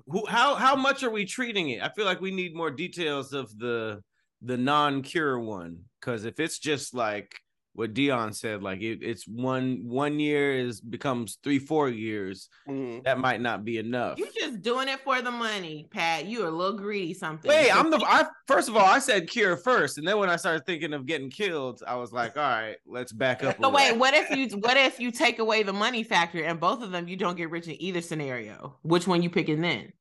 [0.08, 1.82] Who, how how much are we treating it?
[1.82, 4.02] I feel like we need more details of the
[4.42, 7.40] the non-cure one because if it's just like
[7.76, 13.04] what Dion said, like it, it's one one year is becomes three four years, Mhm.
[13.06, 14.20] that might not be enough.
[14.20, 16.26] You're just doing it for the money, Pat.
[16.26, 17.50] You are a little greedy something.
[17.50, 20.36] Wait, I'm the I first of all I said cure first, and then when I
[20.36, 23.58] started thinking of getting killed, I was like, all right, let's back up.
[23.58, 24.00] a So wait, little.
[24.00, 27.08] what if you what if you take away the money factor and both of them
[27.08, 28.78] you don't get rich in either scenario?
[28.84, 29.94] Which one you picking then?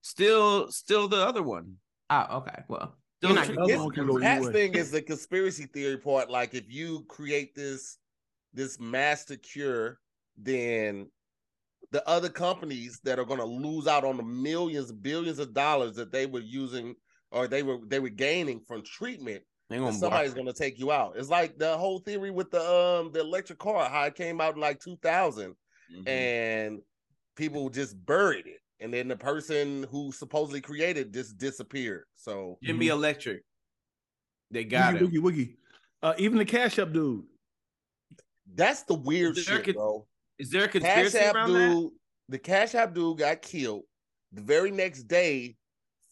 [0.00, 1.74] Still, still the other one.
[2.08, 2.62] Oh, okay.
[2.68, 4.06] Well, Still you're not the- gonna Other get one can it.
[4.06, 4.52] go either Pat's way.
[4.52, 6.30] thing is the conspiracy theory part.
[6.30, 7.98] Like if you create this
[8.52, 9.98] this master cure,
[10.36, 11.10] then
[11.92, 15.94] the other companies that are going to lose out on the millions, billions of dollars
[15.96, 16.94] that they were using
[17.30, 20.78] or they were they were gaining from treatment, They then gonna somebody's going to take
[20.78, 21.16] you out.
[21.16, 24.54] It's like the whole theory with the um the electric car, how it came out
[24.54, 25.54] in like 2000
[25.94, 26.08] Mhm.
[26.08, 26.82] and
[27.36, 28.60] people just buried it.
[28.80, 32.04] And then the person who supposedly created just disappeared.
[32.14, 33.42] So give Jimmy Electric.
[34.50, 35.22] They got wiggy, him.
[35.22, 35.56] wiggy, wiggy.
[36.02, 37.24] Uh, even the Cash App dude.
[38.54, 40.06] That's the weird shit, could- bro.
[40.38, 41.68] Is there a Cash conspiracy App around that?
[41.70, 41.90] dude,
[42.28, 43.84] the Cash App dude got killed.
[44.32, 45.56] The very next day,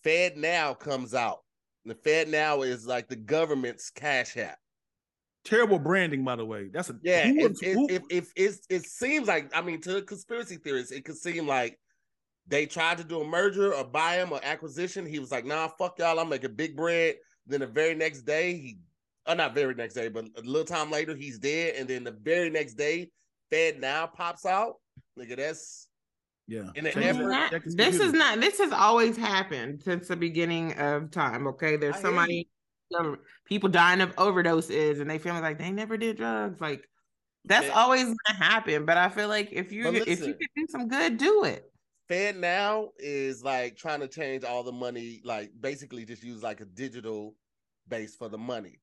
[0.04, 1.40] FedNow comes out.
[1.84, 4.56] The FedNow is like the government's Cash App.
[5.44, 6.68] Terrible branding, by the way.
[6.72, 9.82] That's a Yeah, who it, was- it, if if it's it seems like I mean
[9.82, 11.78] to conspiracy theorists, it could seem like
[12.47, 15.07] they tried to do a merger or buy him or acquisition.
[15.07, 17.16] He was like, "Nah, fuck y'all, I'm making big bread."
[17.47, 18.78] Then the very next day, he,
[19.26, 21.74] uh, not very next day, but a little time later, he's dead.
[21.76, 23.11] And then the very next day,
[23.53, 24.74] FedNow pops out.
[25.18, 25.88] Nigga, that's
[26.47, 26.70] yeah.
[26.74, 29.82] in an Check This his- is effort- not- this is not this has always happened
[29.82, 32.49] since the beginning of time okay there's I somebody
[32.92, 33.16] some
[33.47, 36.86] people dying of overdoses and they feel like they never did drugs like
[37.47, 37.72] that's Yeah.
[37.80, 40.86] always gonna happen but i feel like if you But if you can do some
[40.88, 41.64] good do it
[42.11, 46.66] FedNow is like trying to change all the money, like basically just use like a
[46.66, 47.34] digital
[47.88, 48.80] base for the money.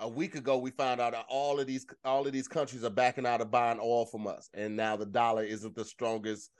[0.00, 2.90] A week ago, we found out that all of these all of these countries are
[2.90, 6.50] backing out of buying oil from us, and now the dollar isn't the strongest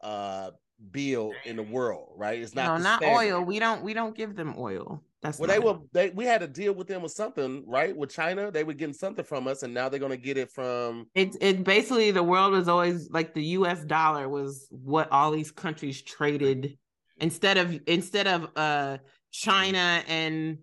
[0.00, 0.50] uh
[0.90, 2.40] bill in the world, right?
[2.40, 3.18] It's not no not standard.
[3.18, 6.40] oil we don't we don't give them oil that's Well, they were they we had
[6.42, 7.96] to deal with them with something, right?
[7.96, 11.06] With China, they were getting something from us, and now they're gonna get it from
[11.14, 15.50] It's it basically the world was always like the US dollar was what all these
[15.50, 16.78] countries traded
[17.20, 18.98] instead of instead of uh
[19.32, 20.58] China and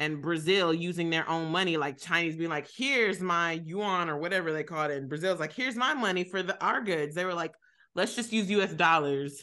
[0.00, 4.50] and Brazil using their own money, like Chinese being like, here's my yuan or whatever
[4.52, 4.96] they call it.
[4.96, 7.14] And Brazil's like, here's my money for the our goods.
[7.14, 7.52] They were like,
[7.94, 9.40] let's just use US dollars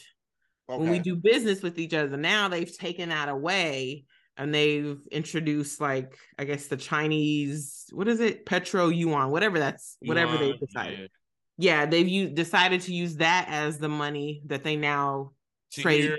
[0.66, 2.18] when we do business with each other.
[2.18, 4.04] Now they've taken that away
[4.38, 8.46] and they've introduced like I guess the Chinese, what is it?
[8.46, 11.10] Petro yuan, whatever that's whatever Yuan, they've decided
[11.58, 11.80] yeah.
[11.80, 15.32] yeah, they've used decided to use that as the money that they now
[15.72, 16.18] To trade hear-.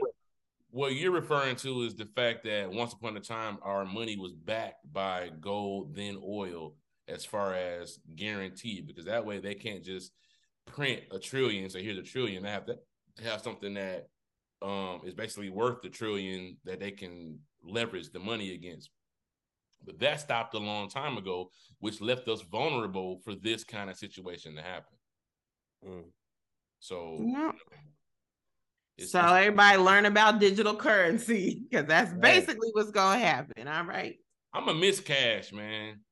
[0.72, 4.34] What you're referring to is the fact that once upon a time our money was
[4.34, 6.76] backed by gold, then oil,
[7.08, 10.12] as far as guaranteed, because that way they can't just
[10.68, 11.70] print a trillion.
[11.72, 12.44] So here's a trillion.
[12.44, 12.78] They have to
[13.24, 14.10] have something that
[14.62, 18.90] um is basically worth the trillion that they can leverage the money against.
[19.86, 23.98] But that stopped a long time ago, which left us vulnerable for this kind of
[23.98, 24.98] situation to happen.
[25.86, 26.04] Mm.
[26.80, 27.50] So Yeah.
[28.98, 32.22] it's- So it's- everybody learn about digital currency because that's Right.
[32.22, 33.68] basically what's gonna happen.
[33.68, 34.18] All right.
[34.54, 36.04] I'm a miss cash, man.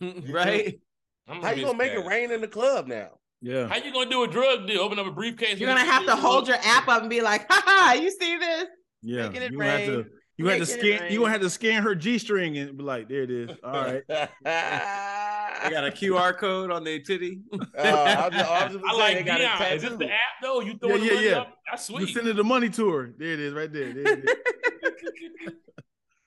[0.00, 0.78] right?
[1.26, 3.18] I'm How you gonna make it rain in the club now?
[3.40, 3.66] Yeah.
[3.68, 4.80] How you gonna do a drug deal?
[4.80, 5.58] Open up a briefcase.
[5.58, 8.66] You're gonna have to hold your app up and be like, haha, you see this?
[9.02, 9.28] Yeah.
[9.28, 10.17] Making it You gonna have to rain.
[10.38, 12.84] You gonna have to scan you gonna have to scan her G string and be
[12.84, 13.50] like, there it is.
[13.64, 14.02] All right.
[14.08, 17.40] I got a QR code on their titty.
[17.78, 19.72] Uh, I was, I was just I like got a Dion.
[19.76, 20.60] Is this the app though?
[20.60, 21.38] You throw Yeah, the yeah, money yeah.
[21.40, 21.54] up?
[21.70, 22.14] That's You sweet.
[22.14, 23.14] send her the money to her.
[23.16, 23.92] There it is, right there.
[23.92, 24.34] There it is.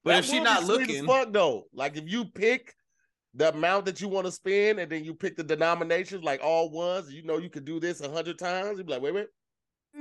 [0.03, 1.65] But That if she not be sweet as looking, fuck though.
[1.73, 2.73] Like if you pick
[3.33, 6.69] the amount that you want to spend, and then you pick the denominations, like all
[6.69, 8.77] ones, you know you could do this a hundred times.
[8.77, 9.27] You'd be like, wait, wait,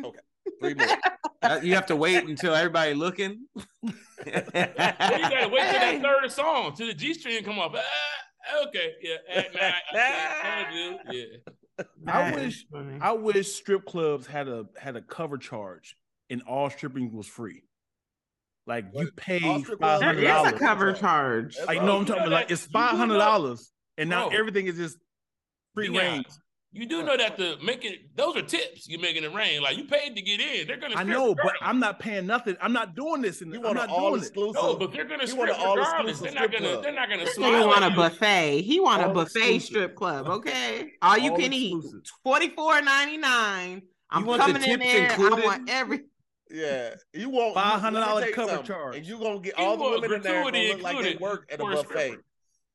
[0.05, 0.21] okay,
[0.61, 0.87] three more.
[1.43, 3.47] uh, you have to wait until everybody looking.
[3.83, 3.93] You
[4.25, 7.75] gotta wait till that third song till the G string come up.
[7.77, 9.73] Ah, okay, yeah, at night,
[10.69, 11.85] okay, yeah.
[12.07, 12.67] I wish-
[13.01, 15.97] I wish strip clubs had a had a cover charge
[16.29, 17.63] and all stripping was free.
[18.67, 19.17] Like you What?
[19.17, 20.61] pay All strip five clubs there hundred is a dollars.
[20.61, 21.57] cover charge.
[21.57, 21.87] That's Like all.
[21.87, 24.39] no, I'm talking about like it's you do know- five hundred dollars, and now Bro.
[24.39, 24.99] everything is just
[25.75, 26.27] free Dion, range.
[26.73, 29.61] You do know that the making those are tips you're making it rain.
[29.61, 30.69] Like you paid to get in.
[30.69, 31.53] They're gonna I know, but.
[31.61, 32.57] I'm not paying nothing.
[32.63, 34.27] I'm not doing this, and You I'm want not all doing it.
[34.27, 34.55] exclusive?
[34.63, 36.21] No, but they're gonna You want strip all regardless.
[36.21, 36.83] They're exclusive not gonna club.
[36.85, 37.97] they're not gonna This smile want a you.
[37.97, 38.63] buffet.
[38.63, 39.63] He want a buffet exclusive.
[39.63, 40.27] strip club.
[40.29, 42.01] Okay, all you All can eat, exclusive.
[42.23, 43.83] forty four ninety nine.
[44.09, 45.27] I'm want the coming in tips there.
[45.33, 46.01] I want every.
[46.53, 48.67] Yeah, you want you- let me $500 cover something.
[48.67, 48.97] charge.
[48.97, 51.49] and you are gonna get You all the women in there look like they work
[51.53, 52.17] at a buffet.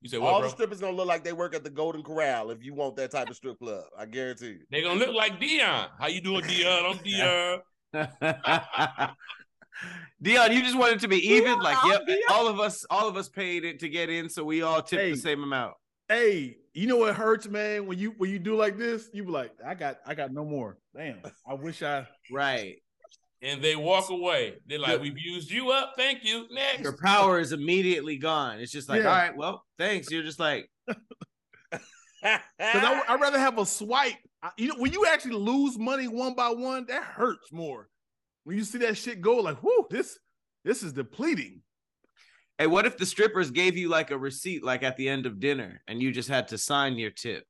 [0.08, 0.16] Stripper.
[0.16, 0.48] You said what, All bro?
[0.50, 3.12] the strippers gonna look like they work at the Golden Corral if you want that
[3.12, 3.84] type of strip club.
[3.98, 4.60] I guarantee you.
[4.70, 5.88] They're gonna look like Dion.
[6.00, 6.86] How you doing, Dion?
[6.86, 7.62] I'm Dion.
[10.22, 11.46] Dion, you just wanted to be even.
[11.54, 12.20] Dion, Like, yep, Dion.
[12.30, 15.02] all of us, all of us paid it to get in, so we all tipped
[15.02, 15.12] Hey.
[15.12, 15.74] the same amount.
[16.08, 17.88] Hey, you know what hurts, man?
[17.88, 20.46] When you when you do like this, you be like, I got I got no
[20.46, 20.78] more.
[20.96, 22.08] Damn, I wish I.
[22.32, 22.76] Right.
[23.42, 24.56] And they walk away.
[24.66, 25.94] They're like, "We've used you up.
[25.98, 26.48] Thank you.
[26.52, 28.60] Next." Your power is immediately gone.
[28.60, 29.10] It's just like, Yeah.
[29.10, 30.10] all right, well, thanks.
[30.10, 34.14] You're just like, Because I, I'd rather have a swipe.
[34.42, 37.88] I- you know, when you actually lose money one by one, that hurts more.
[38.46, 40.18] When you see that shit go, like, whoo, this
[40.64, 41.62] this is depleting.
[42.58, 45.40] hey, what if the strippers gave you like a receipt, like at the end of
[45.40, 47.44] dinner, and you just had to sign your tip?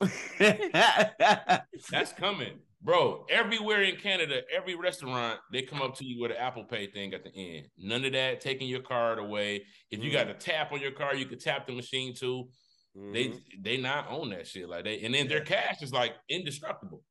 [0.38, 2.58] That's coming.
[2.80, 6.86] Bro, everywhere in Canada, every restaurant, they come up to you with an Apple Pay
[6.86, 7.66] thing at the end.
[7.76, 9.64] None of that taking your card away.
[9.90, 12.48] If you got a tap on your card, you could tap the machine too.
[12.94, 13.40] They Mhm.
[13.62, 17.02] they not own that shit like they, and then their cash is like indestructible,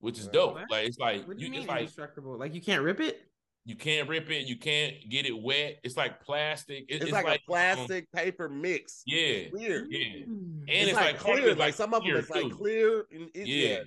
[0.00, 0.54] which is dope.
[0.54, 0.70] What?
[0.70, 2.38] Like it's like What do you, you mean it's like indestructible?
[2.38, 3.20] Like you can't rip it?
[3.66, 5.78] you can't rip it, you can't get it wet.
[5.84, 6.84] It's like plastic.
[6.90, 9.02] It- It's, like, a um, plastic paper mix.
[9.06, 9.86] yeah, Weird.
[9.90, 10.26] yeah.
[10.26, 10.26] Mm.
[10.26, 11.48] And it's, it's, like, like, clear.
[11.48, 13.06] it's, Like, some of them, clear, it's like clear.
[13.10, 13.68] And it, Yeah.
[13.68, 13.82] yeah.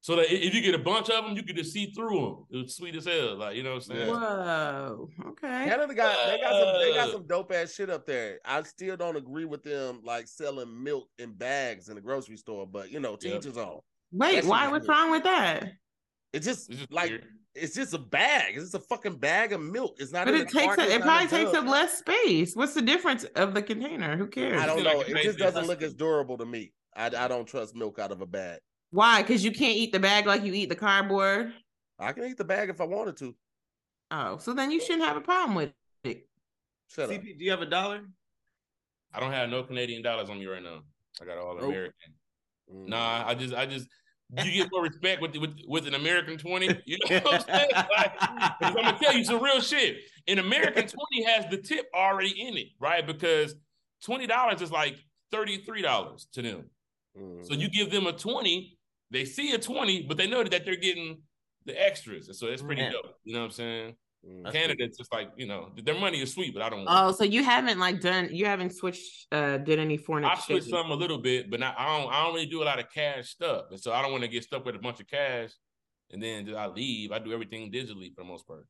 [0.00, 2.44] So that if you get a bunch of them, you can just see through them.
[2.50, 3.36] It was sweet as hell.
[3.36, 4.08] Like you know what I'm saying?
[4.08, 5.08] Whoa.
[5.30, 5.64] Okay.
[5.66, 7.12] Canada got they got some they got Uh.
[7.12, 8.38] some dope ass shit up there.
[8.44, 12.66] I still don't agree with them like selling milk in bags in the grocery store,
[12.66, 13.44] but you know, to Yep.
[13.46, 13.54] each.
[13.56, 13.82] Wait,
[14.12, 14.68] That shit why?
[14.68, 15.72] What's wrong with that?
[16.32, 17.26] It's just, It's just like weird.
[17.54, 18.54] it's just a bag.
[18.54, 19.96] It's just a fucking bag of milk.
[19.98, 20.26] It's not.
[20.26, 22.54] But it takes carton, a, it probably takes up less space.
[22.54, 24.16] What's the difference of the container?
[24.16, 24.60] Who cares?
[24.60, 24.98] I don't know.
[24.98, 26.72] like It just doesn't look as durable to me.
[26.96, 28.60] I, I don't trust milk out of a bag.
[28.90, 29.22] Why?
[29.22, 31.52] Because you can't eat the bag like you eat the cardboard.
[31.98, 33.34] I can eat the bag if I wanted to.
[34.10, 35.72] Oh, so then you shouldn't have a problem with
[36.04, 36.26] it.
[36.88, 37.10] Shut up.
[37.10, 38.00] CP, do you have a dollar?
[39.12, 40.80] I don't have no Canadian dollars on me right now.
[41.20, 41.64] I got all Nope.
[41.64, 41.94] American.
[42.72, 42.88] Mm.
[42.88, 43.88] Nah, I just, I just,
[44.44, 46.68] you get more respect with with, with an American twenty.
[46.86, 47.70] You know what I'm saying?
[47.74, 49.96] Like, 'cause I'm gonna tell you some real shit.
[50.26, 53.06] An American twenty has the tip already in it, right?
[53.06, 53.54] Because
[54.04, 54.96] twenty dollars is like
[55.32, 56.70] thirty three dollars to them.
[57.18, 57.46] Mm.
[57.46, 58.77] So you give them a twenty,
[59.10, 61.22] they see a twenty, but they know that they're getting
[61.64, 62.90] the extras, and so it's pretty Yeah.
[62.90, 63.14] dope.
[63.24, 63.96] You know what I'm saying?
[64.26, 64.52] Mm.
[64.52, 66.84] Canada, it's just like you know, their money is sweet, but I don't.
[66.84, 70.32] want Oh, so you haven't like done you haven't switched uh did any foreign I
[70.34, 70.62] exchange?
[70.64, 72.12] switched some a little bit, but not, I don't.
[72.12, 74.28] I don't really do a lot of cash stuff, and so I don't want to
[74.28, 75.50] get stuck with a bunch of cash,
[76.10, 77.12] and then I leave.
[77.12, 78.66] I do everything digitally for the most part.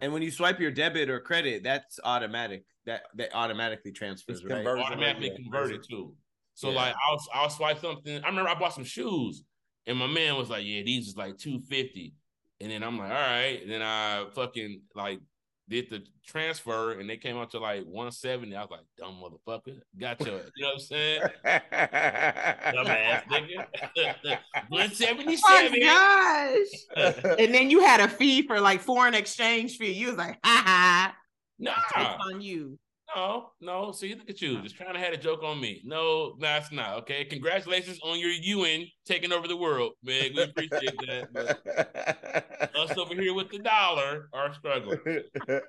[0.00, 2.64] And when you swipe your debit or credit, that's automatic.
[2.86, 4.56] That that automatically transfers, It's right?
[4.64, 4.84] converted.
[4.84, 5.36] Automatically yeah.
[5.36, 6.16] converted too.
[6.54, 6.76] So Yeah.
[6.76, 8.24] like I'll I'll swipe something.
[8.24, 9.44] I remember I bought some shoes,
[9.88, 12.14] and my man was like, "Yeah, these is like two fifty.
[12.60, 15.20] And then I'm like, "All right." And then I fucking like
[15.68, 18.54] did the transfer, and they came out to like one seventy.
[18.56, 21.22] I was like, "Dumb motherfucker, got your." You know what I'm saying?
[21.44, 23.66] Dumbass nigga.
[24.54, 25.80] Oh one seventy Oh seven.
[25.80, 27.24] gosh.
[27.38, 29.92] and then you had a fee for like foreign exchange fee.
[29.92, 31.16] You was like, ha ha.
[31.58, 32.78] Nah, It's on you.
[33.14, 33.92] No, no.
[33.92, 35.82] See, look at you, just trying to have a joke on me.
[35.84, 37.24] No, that's not okay.
[37.24, 40.30] Congratulations on your yuan taking over the world, man.
[40.36, 41.28] We appreciate that.
[41.32, 45.00] But us over here with the dollar are struggling.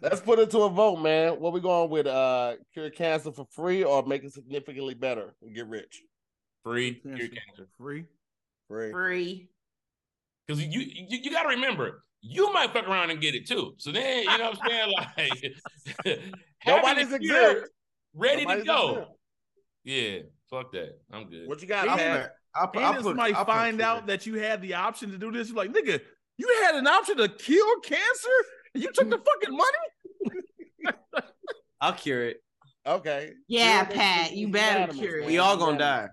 [0.00, 1.40] Let's put it to a vote, man.
[1.40, 2.06] What we going with?
[2.06, 6.02] Uh, cure cancer for free or make it significantly better and get rich?
[6.64, 7.68] Free, cure cancer.
[7.78, 8.04] Free.
[8.68, 8.92] Free.
[8.92, 9.48] Free.
[10.46, 13.74] Because you, you you got to remember, you might fuck around and get it too.
[13.78, 14.92] So then, you know what I'm saying?
[16.04, 16.32] Like, having
[16.66, 17.70] Nobody's it cured, exempt.
[18.14, 18.88] ready Nobody's to go.
[18.90, 19.10] exempt.
[19.84, 20.18] Yeah,
[20.50, 20.98] fuck that.
[21.12, 21.48] I'm good.
[21.48, 22.32] What you got, I'll Pat?
[22.54, 23.84] I'll, put- And I'll put- somebody I'll find free.
[23.84, 26.00] out that you had the option to do this, you're like, nigga,
[26.38, 28.28] you had an option to cure cancer
[28.74, 31.22] and you took the fucking money?
[31.80, 32.42] I'll cure it.
[32.86, 33.32] Okay.
[33.48, 35.26] Yeah, Cure Pat, makes you you better unanimous, cure it.
[35.26, 36.08] We all gonna die.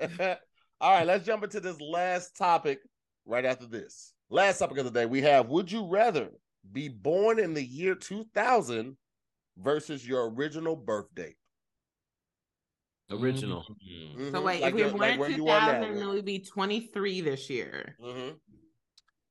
[0.80, 2.78] All right, let's jump into this last topic
[3.26, 4.12] right after this.
[4.30, 6.28] Last topic of the day, we have Would you rather
[6.72, 8.96] be born in the year 2000
[9.60, 11.36] versus your original birth date?
[13.10, 13.64] Original.
[13.88, 14.32] Mm.
[14.32, 15.72] So Mhm, wait, like if we your- were like in where you are now.
[15.78, 17.96] 2000, then we'd be 23 this year.
[18.00, 18.38] Mhm.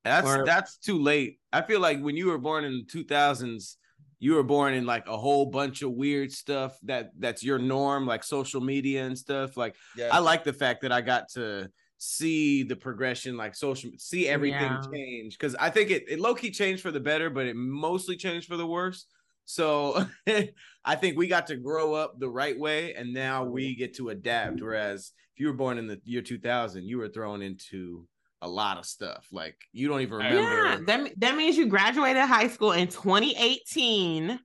[0.04, 1.40] That's Or- that's too late.
[1.54, 3.78] I feel like when you were born in the two thousands,
[4.20, 8.08] you were born in like a whole bunch of weird stuff that that's your norm,
[8.08, 9.56] like social media and stuff.
[9.58, 10.10] Like Yeah.
[10.12, 11.70] I like the fact that I got to
[12.00, 14.82] see the progression, like social, see everything Yeah.
[14.92, 15.38] change.
[15.38, 18.48] Because I think it, it low key changed for the better, but it mostly changed
[18.48, 19.06] for the worse.
[19.48, 20.06] So
[20.86, 24.10] I think we got to grow up the right way, and now we get to
[24.10, 24.62] adapt.
[24.62, 28.06] Whereas if you were born in the year 2000, you were thrown into
[28.42, 29.26] a lot of stuff.
[29.32, 30.42] Like you don't even remember.
[30.42, 34.40] Yeah, that, that means you graduated high school in 2018.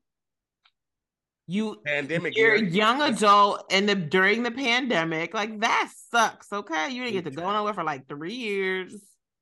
[1.49, 2.69] You Pandemic you're a year.
[2.69, 5.35] young adult and the during the pandemic.
[5.35, 6.53] Like that sucks.
[6.53, 6.91] Okay.
[6.91, 8.95] You didn't get to go nowhere for like three years.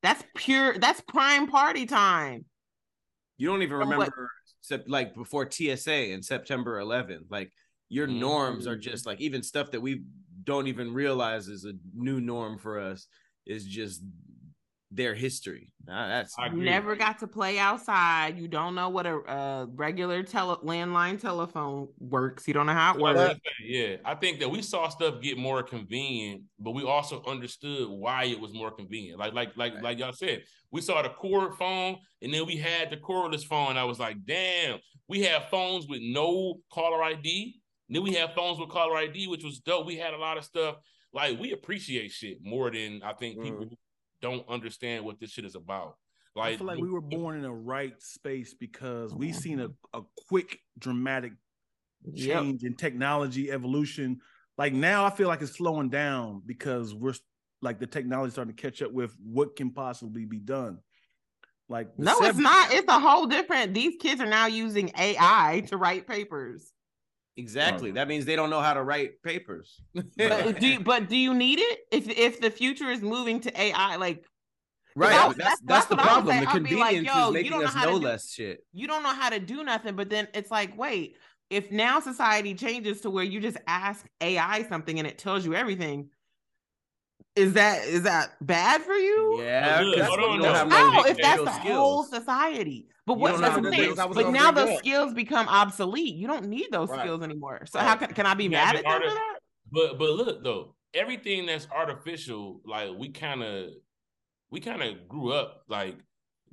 [0.03, 2.47] That's pure that's prime party time.
[3.37, 4.39] You don't even From what- remember except
[4.87, 7.31] like before TSA and September 11th.
[7.31, 7.53] Like
[7.89, 8.83] your norms are Mm.
[8.83, 10.03] just like even stuff that we
[10.45, 13.07] don't even realize is a new norm for us
[13.47, 14.03] is just
[14.91, 15.72] their history.
[15.86, 18.38] Nah, that's I You never got to play outside.
[18.38, 22.49] You don't know what a, a regular tele landline telephone works.
[22.49, 23.41] You don't know how it Well, works.
[23.64, 28.24] Yeah, I think that we saw stuff get more convenient, but we also understood why
[28.24, 29.18] it was more convenient.
[29.18, 32.91] Like, like, like, like y'all said, we saw the cord phone, and then we had
[32.91, 33.76] the cordless phone.
[33.76, 37.61] I was like, damn, we have phones with no caller ID.
[37.88, 39.86] Then we have phones with caller ID, which was dope.
[39.86, 40.76] We had a lot of stuff.
[41.12, 43.76] Like, we appreciate shit more than I think people mm.
[44.23, 45.97] Don't understand what this shit is about.
[46.37, 49.68] Like I feel like we were born in the right space because we seen a,
[49.93, 51.33] a quick, dramatic
[52.05, 52.43] Yep.
[52.43, 54.21] change in technology evolution.
[54.57, 57.14] Like now, I feel like it's slowing down because we're
[57.62, 60.79] like the technology starting to catch up with what can possibly be done.
[61.68, 62.73] Like the No, it's not.
[62.73, 63.75] It's a whole different.
[63.75, 66.73] These kids are now using AI to write papers.
[67.41, 67.91] Exactly.
[67.93, 69.80] That means they don't know how to write papers.
[70.16, 73.61] But do you, but do you need it if if the future is moving to
[73.61, 73.97] AI?
[73.97, 74.24] Like
[74.95, 75.11] right.
[75.11, 76.34] That's- that's that's- that's the that's what I would problem.
[76.34, 76.41] say.
[76.41, 78.64] The I'll like, convenience yo, is making don't know us how know do- less shit.
[78.72, 79.97] you don't know how to do nothing.
[79.97, 81.16] But then it's like, wait,
[81.49, 85.55] if now society changes to where you just ask AI something and it tells you
[85.55, 86.11] everything,
[87.36, 89.43] is that is that bad for you?
[89.43, 90.53] Yeah, Look, because hold you don't no.
[90.55, 91.76] have no oh, if that's the skills.
[91.78, 92.88] whole society?
[93.07, 93.91] But You what that's have what I'm the saying.
[93.93, 94.79] real I was But now those up.
[94.79, 96.15] skills become obsolete.
[96.15, 97.01] You don't need those Right.
[97.01, 97.67] skills anymore.
[97.67, 97.89] So Right.
[97.89, 99.39] how can, can I be mad at the them for that?
[99.73, 103.71] But but look though, everything that's artificial, like we kind of
[104.51, 105.97] we kind of grew up like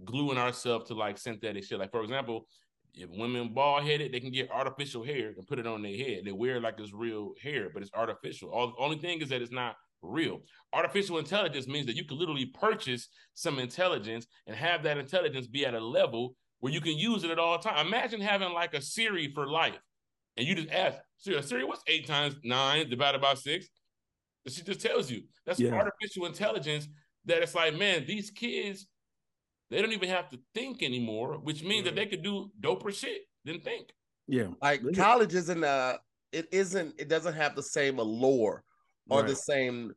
[0.06, 1.80] gluing ourselves to like synthetic shit.
[1.80, 2.48] Like for example,
[2.94, 6.22] if women bald headed, they can get artificial hair and put it on their head.
[6.26, 8.50] They wear it like it's real hair, but it's artificial.
[8.52, 10.42] All the only thing is that it's not real.
[10.74, 15.66] Artificial intelligence means that you can literally purchase some intelligence and have that intelligence be
[15.66, 17.88] at a level where you can use it at all times.
[17.88, 19.80] Imagine having like a Siri for life
[20.36, 23.68] and you just ask Siri, Siri, what's eight times nine divided by six?
[24.46, 25.24] And she just tells you.
[25.46, 25.74] That's Yeah.
[25.74, 26.88] artificial intelligence.
[27.26, 28.88] That it's like, man, these kids,
[29.70, 33.24] they don't even have to think anymore, which means that they could do doper shit
[33.44, 33.92] than think.
[34.28, 34.50] Yeah.
[34.62, 34.96] Like Really?
[34.96, 35.98] college isn't uh
[36.32, 38.64] it isn't it doesn't have the same allure
[39.10, 39.92] or the same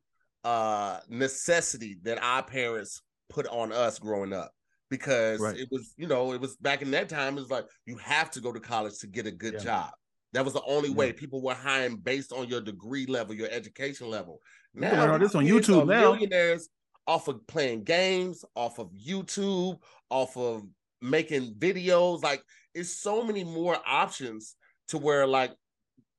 [0.44, 4.52] uh necessity that our parents put on us growing up
[4.88, 5.56] because Right.
[5.58, 8.30] it was you know it was back in that time it was like you have
[8.32, 9.60] to go to college to get a good Yeah.
[9.60, 9.90] job
[10.32, 10.94] that was the only Yeah.
[10.96, 14.40] way people were hiring based on your degree level your education level
[14.74, 16.12] You can this on YouTube now.
[16.12, 16.68] millionaires
[17.06, 19.78] off of playing games off of youtube
[20.10, 20.62] off of
[21.02, 22.42] making videos like
[22.74, 24.56] it's so many more options
[24.88, 25.52] to where like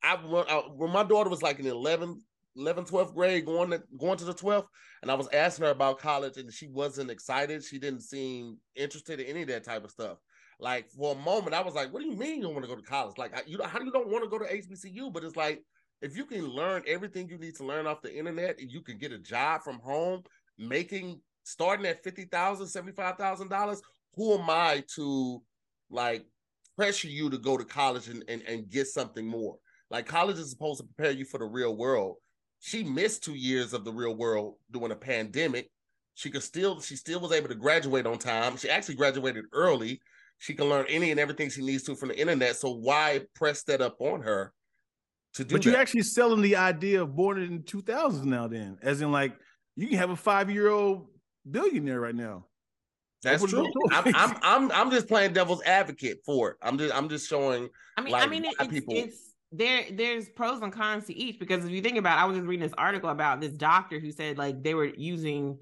[0.02, 2.18] I when, I, when my daughter was like in 11th
[2.56, 4.66] 11th 12th grade going to going to the 12th
[5.02, 9.20] and I was asking her about college and she wasn't excited she didn't seem interested
[9.20, 10.18] in any of that type of stuff
[10.60, 12.70] like for a moment I was like what do you mean you don't want to
[12.70, 15.24] go to college like you how do you don't want to go to HBCU but
[15.24, 15.62] it's like
[16.02, 18.98] if you can learn everything you need to learn off the internet and you can
[18.98, 20.22] get a job from home
[20.58, 23.80] making starting at $50,000 $75,000
[24.14, 25.42] who am I to
[25.90, 26.26] like
[26.76, 29.56] pressure you to go to college and, and, and get something more.
[29.90, 32.16] Like college is supposed to prepare you for the real world.
[32.64, 35.68] She missed two years of the real world during a pandemic.
[36.14, 38.56] She could still she still was able to graduate on time.
[38.56, 40.00] She actually graduated early.
[40.38, 42.54] She can learn any and everything she needs to from the internet.
[42.54, 44.52] So why press that up on her
[45.34, 45.70] to do But that?
[45.70, 49.34] you're actually selling the idea of born in 2000s now, then, as in like
[49.74, 51.08] you can have a five year old
[51.50, 52.46] billionaire right now.
[53.24, 53.68] That's true.
[53.90, 54.14] I'm.
[54.14, 56.56] I'm I'm I'm just playing devil's advocate for it.
[56.62, 59.84] I'm just I'm just showing I mean, like, I mean, it, it's, people- it's there.
[59.92, 62.48] There's pros and cons to each because if you think about, it, I was just
[62.48, 65.58] reading this article about this doctor who said like they were using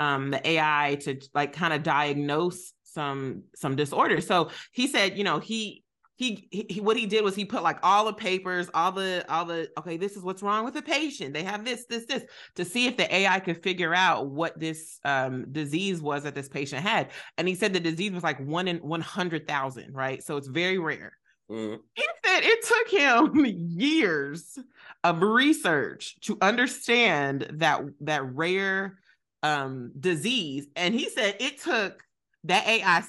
[0.00, 4.26] um the AI to like kind of diagnose some some disorders.
[4.26, 5.82] So he said, you know, he.
[6.16, 9.44] He, he what he did was he put like all the papers all the all
[9.44, 12.22] the okay this is what's wrong with the patient they have this this this
[12.54, 16.48] to see if the ai could figure out what this um disease was that this
[16.48, 20.46] patient had and he said the disease was like one in 100000 right so it's
[20.46, 21.14] very rare
[21.50, 24.58] mm, he said it took him years
[25.02, 28.98] of research to understand that that rare
[29.42, 32.02] um disease and he said it took
[32.44, 33.02] that ai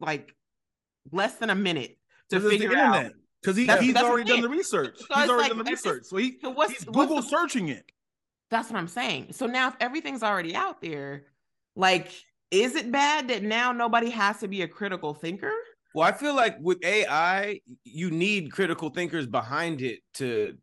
[0.00, 0.34] like
[1.12, 1.98] less than a minute
[2.30, 3.12] to figure out.
[3.42, 4.98] Because he, That's- he's that's already done the research.
[4.98, 6.04] So he's already like, done the research.
[6.04, 7.90] So he, so what's- he's what's Google the- searching it.
[8.50, 9.32] That's what I'm saying.
[9.32, 11.24] So now if everything's already out there,
[11.76, 12.12] like
[12.50, 15.52] is it bad that now nobody has to be a critical thinker?
[15.94, 20.56] Well, I feel like with AI, you need critical thinkers behind it to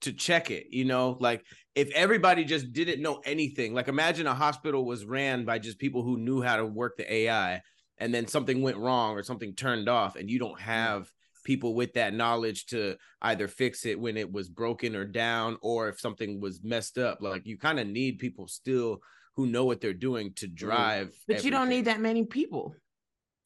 [0.00, 0.66] to check it.
[0.70, 1.44] You know, like
[1.74, 6.02] if everybody just didn't know anything, like imagine a hospital was ran by just people
[6.02, 7.60] who knew how to work the AI,
[7.98, 11.08] and then something went wrong or something turned off, and you don't have
[11.44, 15.88] people with that knowledge to either fix it when it was broken or down, or
[15.88, 17.18] if something was messed up.
[17.20, 19.00] Like you kind of need people still
[19.36, 20.54] who know what they're doing to mm.
[20.54, 21.14] drive.
[21.26, 22.74] But you don't need that many people.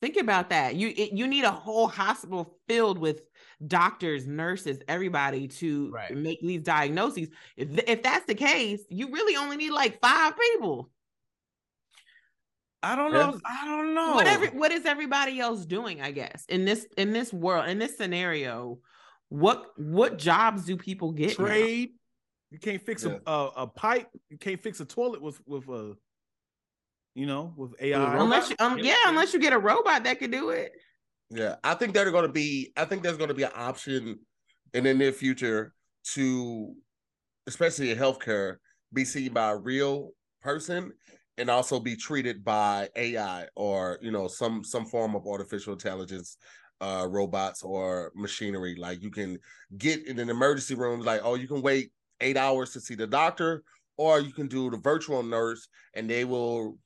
[0.02, 0.74] Think about that.
[0.76, 3.22] You it, you need a whole hospital filled with
[3.66, 6.14] doctors, nurses, everybody to Right.
[6.14, 7.28] make these diagnoses.
[7.56, 10.90] If th- if that's the case, you really only need like five people.
[12.82, 13.30] I don't Yeah.
[13.30, 13.40] know.
[13.44, 14.14] I don't know.
[14.14, 16.00] What every, what is everybody else doing?
[16.02, 18.80] I guess in this in this world in this scenario,
[19.30, 21.38] what what jobs do people get?
[21.38, 21.46] now?
[21.46, 21.94] Trade.
[22.50, 23.18] You can't fix Yeah.
[23.26, 24.08] a, a a pipe.
[24.28, 25.94] You can't fix a toilet with with uh
[27.16, 28.18] You know, with AI.
[28.18, 30.72] Unless you, um, yeah, unless you get a robot that could do it.
[31.30, 32.72] Yeah, I think they're going to be.
[32.76, 34.18] I think there's going to be an option
[34.74, 35.72] in the near future
[36.12, 36.74] to,
[37.46, 38.56] especially in healthcare,
[38.92, 40.10] be seen by a real
[40.42, 40.92] person
[41.38, 46.36] and also be treated by AI or you know some some form of artificial intelligence
[46.82, 49.38] uh robots or machinery like you can
[49.78, 51.90] get in an emergency room like oh you can wait
[52.20, 53.62] 8 hours to see the doctor
[53.96, 56.78] or you can do the virtual nurse and they will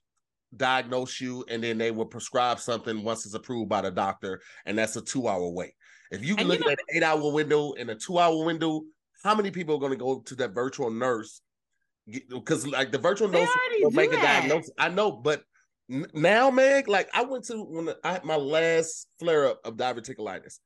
[0.57, 4.77] diagnose you and then they will prescribe something once it's approved by the doctor and
[4.77, 5.73] that's a 2 hour wait
[6.11, 8.83] if you look at an 8 hour window and a 2 hour window
[9.23, 11.41] how many people are going to go to that virtual nurse
[12.07, 13.49] because like the virtual nurse
[13.81, 14.19] will make that.
[14.19, 14.71] a diagnosis.
[14.79, 15.45] I know, but
[15.89, 20.59] now, Meg, like I went to when I had my last flare up of diverticulitis.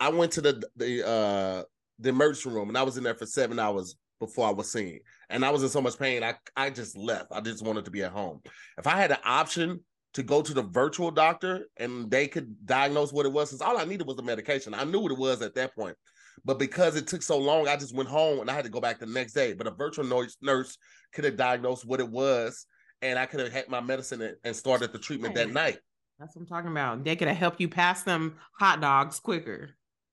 [0.00, 1.62] I went to the the uh
[1.98, 5.00] the emergency room and I was in there for seven hours before I was seen,
[5.30, 6.22] and I was in so much pain.
[6.22, 7.32] I I just left.
[7.32, 8.40] I just wanted to be at home.
[8.78, 9.80] If I had an option
[10.14, 13.78] to go to the virtual doctor and they could diagnose what it was, since all
[13.78, 14.74] I needed was the medication.
[14.74, 15.96] I knew what it was at that point.
[16.44, 18.80] But because it took so long, I just went home and I had to go
[18.80, 19.54] back the next day.
[19.54, 20.76] But a virtual nurse, nurse
[21.12, 22.66] could have diagnosed what it was,
[23.00, 25.78] and I could have had my medicine and started the treatment that night.
[26.18, 27.04] That's what I'm talking about.
[27.04, 29.70] They could have helped you pass them hot dogs quicker.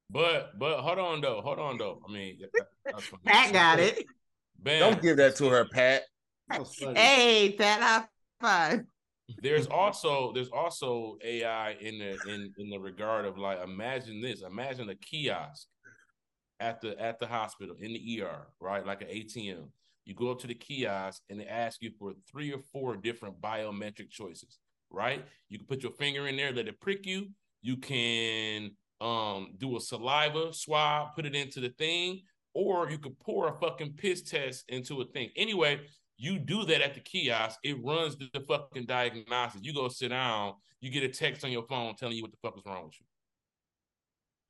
[0.09, 2.01] But but hold on though, hold on though.
[2.07, 2.39] I mean,
[3.25, 4.05] Pat got it.
[4.57, 4.79] Bam.
[4.79, 6.03] Don't give that to her, Pat.
[6.95, 8.05] Hey, Pat, high
[8.41, 8.81] five.
[9.41, 14.41] There's also there's also AI in the in in the regard of like imagine this,
[14.41, 15.67] imagine a kiosk
[16.59, 18.85] at the at the hospital in the ER, right?
[18.85, 19.69] Like an ATM.
[20.05, 23.39] You go up to the kiosk and they ask you for three or four different
[23.39, 24.57] biometric choices,
[24.89, 25.23] right?
[25.49, 27.27] You can put your finger in there, let it prick you.
[27.61, 28.71] You can
[29.01, 32.21] um do a saliva swab, put it into the thing,
[32.53, 35.29] or you could pour a fucking piss test into a thing.
[35.35, 35.79] Anyway,
[36.17, 39.61] you do that at the kiosk, it runs the, the fucking diagnosis.
[39.63, 42.37] You go sit down, you get a text on your phone telling you what the
[42.41, 43.05] fuck is wrong with you.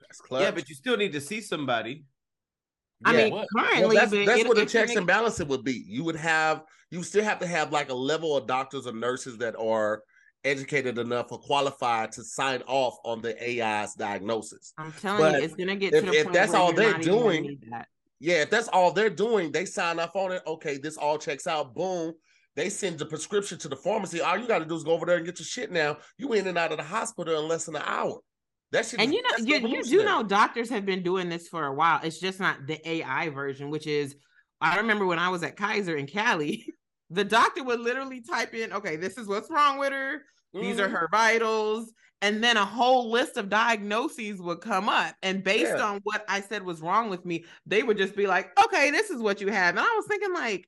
[0.02, 0.46] That's clever.
[0.46, 2.06] Yeah, but you still need to see somebody.
[3.06, 3.30] I yeah.
[3.30, 5.84] mean, currently, well, that's, that's what the checks and balances would be.
[5.88, 9.38] You would have, you still have to have like a level of doctors or nurses
[9.38, 10.04] that are
[10.44, 14.74] educated enough or qualified to sign off on the AI's diagnosis.
[14.78, 17.60] I'm telling but you, it's gonna get if, to the if that's all they're doing.
[18.20, 20.42] Yeah, if that's all they're doing, they sign off on it.
[20.46, 21.74] Okay, this all checks out.
[21.74, 22.14] Boom.
[22.56, 24.20] They send the prescription to the pharmacy.
[24.20, 25.98] All you got to do is go over there and get your shit now.
[26.18, 28.20] You in and out of the hospital in less than an hour.
[28.72, 31.74] That and you know, you, you do know doctors have been doing this for a
[31.74, 32.02] while.
[32.04, 34.16] It's just not the AI version, which is
[34.62, 36.72] I remember when I was at Kaiser in Cali,
[37.10, 40.22] the doctor would literally type in, okay, this is what's wrong with her.
[40.56, 40.62] Mm-hmm.
[40.62, 40.96] These are mm-hmm.
[40.96, 41.92] her vitals.
[42.22, 45.16] And then a whole list of diagnoses would come up.
[45.24, 45.84] And based yeah.
[45.84, 49.10] on what I said was wrong with me, they would just be like, okay, this
[49.10, 49.70] is what you have.
[49.70, 50.68] And I was thinking, like,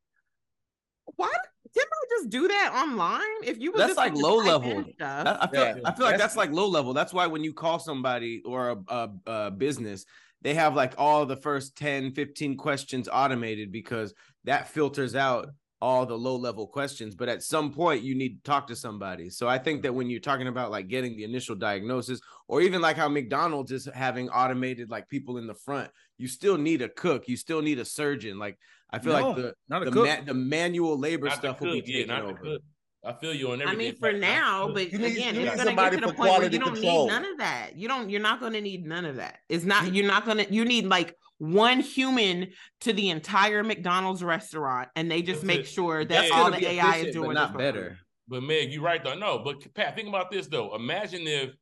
[1.18, 1.30] why
[1.74, 3.22] didn't I just do that online?
[3.44, 4.86] If you that's like low level.
[5.02, 5.76] I feel yeah.
[5.84, 6.94] I feel like that's like low level.
[6.94, 10.06] That's why when you call somebody or a, a, a, business,
[10.42, 14.14] they have like all the first 10, 15 questions automated because
[14.46, 15.50] that filters out
[15.82, 17.16] all the low level questions.
[17.16, 19.30] But at some point, you need to talk to somebody.
[19.30, 22.82] So I think that when you're talking about like getting the initial diagnosis, or even
[22.82, 26.90] like how McDonald's is having automated like people in the front, you still need a
[26.90, 28.38] cook, you still need a surgeon.
[28.38, 28.58] Like
[28.92, 31.82] I feel no, like the not the, ma- the manual labor not stuff will be
[31.82, 32.58] taken yeah, over.
[33.04, 33.74] I feel you on everything.
[33.74, 36.44] I mean, for now, but need, again, it's going to get to the point where
[36.44, 37.08] you don't control.
[37.08, 37.72] need none of that.
[37.76, 38.10] You don't.
[38.10, 39.40] You're not going to need none of that.
[39.50, 39.94] It's not.
[39.94, 40.54] You're not going to.
[40.54, 42.50] You need like one human
[42.82, 46.98] to the entire McDonald's restaurant, and they just make sure that yeah, all the AI
[46.98, 47.98] is doing not better.
[48.28, 49.16] But Meg, you're right though.
[49.16, 50.76] No, but Pat, think about this though.
[50.76, 51.56] Imagine if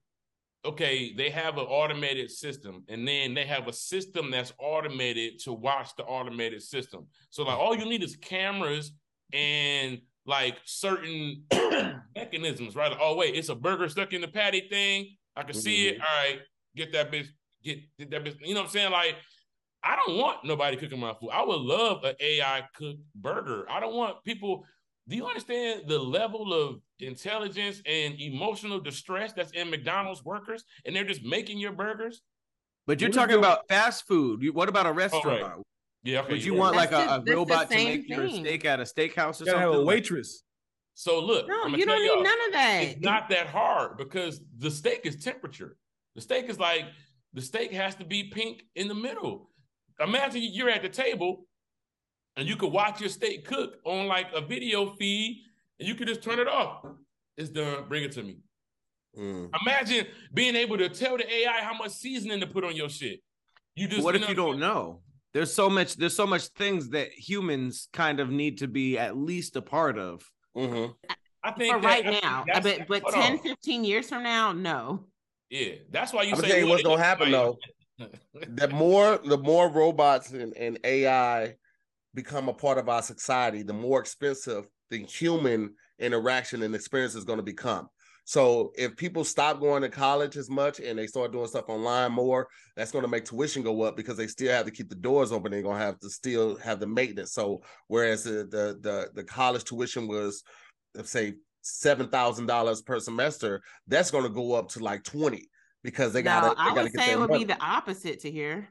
[0.66, 5.54] okay, they have an automated system, and then they have a system that's automated to
[5.54, 7.08] watch the automated system.
[7.30, 8.92] So like all you need is cameras
[9.32, 10.00] and
[10.30, 11.44] like certain
[12.16, 12.92] mechanisms, right?
[12.92, 15.18] Like, oh wait, it's a burger stuck in the patty thing.
[15.36, 15.60] I can mm-hmm.
[15.60, 15.96] see it.
[15.96, 16.02] Mm-hmm.
[16.02, 16.40] All right,
[16.76, 17.28] get that bitch.
[17.64, 18.36] Get, get that bitch.
[18.42, 18.92] You know what I'm saying?
[18.92, 19.16] Like,
[19.84, 21.32] I don't want nobody cooking my food.
[21.34, 23.66] I would love an AI cooked burger.
[23.70, 24.64] I don't want people
[25.10, 30.96] do you understand the level of intelligence and emotional distress that's in McDonald's workers, and
[30.96, 32.22] they're just making your burgers?
[32.86, 34.48] But you're what talking about fast food.
[34.54, 35.26] What about a restaurant?
[35.26, 35.66] Oh, right.
[36.04, 36.34] Yeah, okay.
[36.34, 38.18] Would you want like a, a robot to make thing.
[38.18, 39.58] your steak at a steakhouse or you something?
[39.58, 40.43] Have a waitress.
[40.93, 42.84] So look, no, you don't need none of that.
[42.84, 45.78] It's not that hard because the steak is temperature.
[46.16, 46.86] The steak is like
[47.34, 49.50] the steak has to be pink in the middle.
[50.00, 51.45] Imagine you're at the table
[52.36, 55.43] and you could watch your steak cook on like a video feed,
[55.80, 56.86] and you could just turn it off.
[57.38, 57.86] It's done.
[57.88, 58.38] Bring it to me.
[59.18, 59.50] Mm.
[59.62, 63.20] Imagine being able to tell the AI how much seasoning to put on your shit.
[63.76, 65.02] You just what if you don't know?
[65.34, 65.96] There's so much.
[65.96, 69.98] There's so much things that humans kind of need to be at least a part
[69.98, 70.24] of.
[70.58, 70.92] Mm-hmm.
[71.44, 72.44] I think For that- right I now.
[72.52, 73.40] that's- But but 10, on.
[73.40, 75.06] 15 years from now, no.
[75.50, 77.58] Yeah, that's why you I'm say gonna you what's gonna happen though.
[78.48, 81.56] The more the more robots and, and AI
[82.14, 87.24] become a part of our society, the more expensive the human interaction and experience is
[87.26, 87.88] going to become.
[88.30, 92.12] So if people stop going to college as much and they start doing stuff online
[92.12, 94.94] more, that's going to make tuition go up because they still have to keep the
[94.94, 95.52] doors open.
[95.52, 97.34] They're going to have to still have the maintenance.
[97.34, 100.44] So whereas the the the, the college tuition was,
[100.94, 105.50] let's say seven thousand dollars per semester, that's going to go up to like twenty
[105.84, 106.62] because they got no, to.
[106.62, 107.46] I would get say it would money.
[107.46, 108.70] be the opposite to here.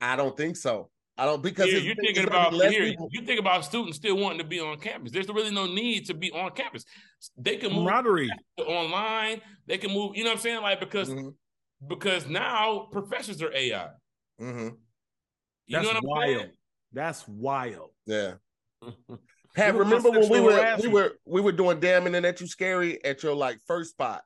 [0.00, 0.88] I don't think so.
[1.16, 2.84] I don't because Yeah, you're thinking about here.
[2.86, 5.12] people- You think about students still wanting to be on campus.
[5.12, 6.84] There's really no need to be on campus.
[7.36, 8.30] They can move Camaraderie.
[8.58, 9.40] to online.
[9.66, 10.16] They can move.
[10.16, 10.62] You know what I'm saying?
[10.62, 11.34] Like because Mhm,
[11.86, 13.90] because now professors are AI.
[14.40, 14.76] mhm.
[15.66, 16.40] You That's know what I'm wild.
[16.40, 16.52] saying?
[16.92, 17.90] That's wild.
[18.06, 18.34] Yeah.
[19.54, 22.48] Pat, People remember when we sexual were we were we were doing damn internet you
[22.48, 24.24] scary at your like first spot,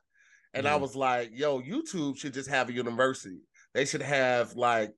[0.55, 0.81] and I Mhm.
[0.81, 3.41] was like, yo, YouTube should just have a university.
[3.75, 4.91] They should have like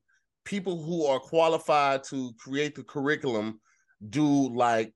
[0.44, 3.60] people who are qualified to create the curriculum
[4.10, 4.94] do like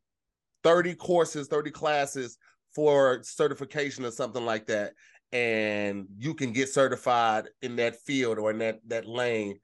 [0.63, 2.37] 30 courses, 30 classes
[2.73, 4.93] for certification or something like that.
[5.31, 9.59] And you can get certified in that field or in that that lane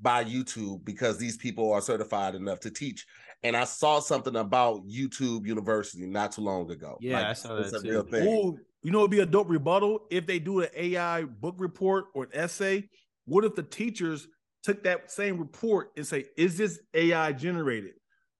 [0.00, 3.06] by YouTube because these people are certified enough to teach.
[3.42, 6.96] And I saw something about YouTube University not too long ago.
[7.00, 8.10] Yeah, I saw it's that a real too.
[8.10, 8.28] thing.
[8.28, 12.06] Ooh, you know, it'd be a dope rebuttal if they do an AI book report
[12.14, 12.88] or an essay.
[13.24, 14.28] What if the teachers
[14.66, 17.94] took that same report and say, "Is this AI generated?"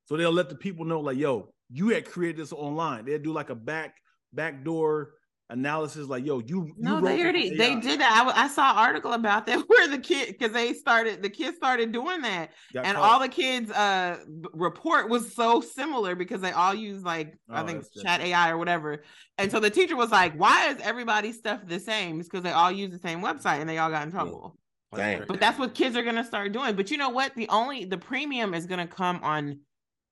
[0.07, 3.33] So they'll let the people know, like, "Yo, you had created this online." They'll do
[3.33, 3.95] like a back
[4.33, 5.15] backdoor
[5.51, 8.33] analysis, like, "Yo, you." you No, they already they did that.
[8.35, 11.93] I saw an article about that where the kid because they started the kids started
[11.93, 13.13] doing that, Got and caught.
[13.13, 14.19] all the kids' uh
[14.53, 18.51] report was so similar because they all use like I Oh, think that's Chat AI
[18.51, 19.05] or whatever.
[19.39, 22.51] And so the teacher was like, "Why is everybody's stuff the same?" It's because they
[22.53, 24.59] all use the same website and they all got in trouble.
[24.97, 25.25] Dang.
[25.29, 26.77] But that's what kids are gonna start doing.
[26.77, 27.35] But you know what?
[27.35, 29.61] The only the premium is gonna come on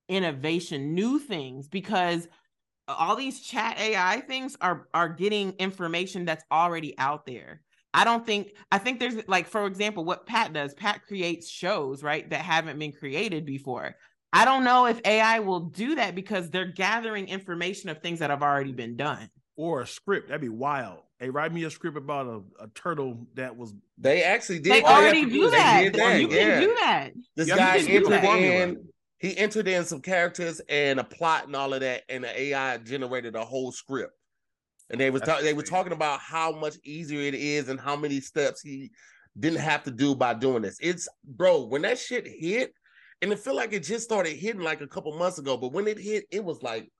[0.09, 2.28] innovation, new things, because
[2.89, 7.62] all these chat AI things are are getting information that's already out there.
[7.95, 10.74] I don't think I think there's like for example what Pat does.
[10.74, 13.95] Pat creates shows, right, that haven't been created before.
[14.32, 18.30] I don't know if AI will do that because they're gathering information of things that
[18.30, 19.30] have already been done.
[19.57, 20.28] or a script.
[20.28, 21.01] That'd be wild.
[21.25, 23.72] Hey, write me a script about a, a turtle that was.
[23.97, 24.75] They actually did.
[24.75, 25.81] They all already to do they that.
[25.85, 26.37] did that, You yeah.
[26.37, 27.11] can do that.
[27.35, 28.39] This Yeah, guy you can do entered that.
[28.39, 28.89] in.
[29.16, 32.77] He entered in some characters and a plot and all of that, and the AI
[32.77, 34.12] generated a whole script.
[34.91, 37.97] And they was ta- they were talking about how much easier it is and how
[37.97, 38.91] many steps he
[39.41, 40.77] didn't have to do by doing this.
[40.79, 42.75] It's bro, when that shit hit,
[43.22, 45.89] and it felt like it just started hitting like a couple months ago, but when
[45.89, 46.91] it hit, it was like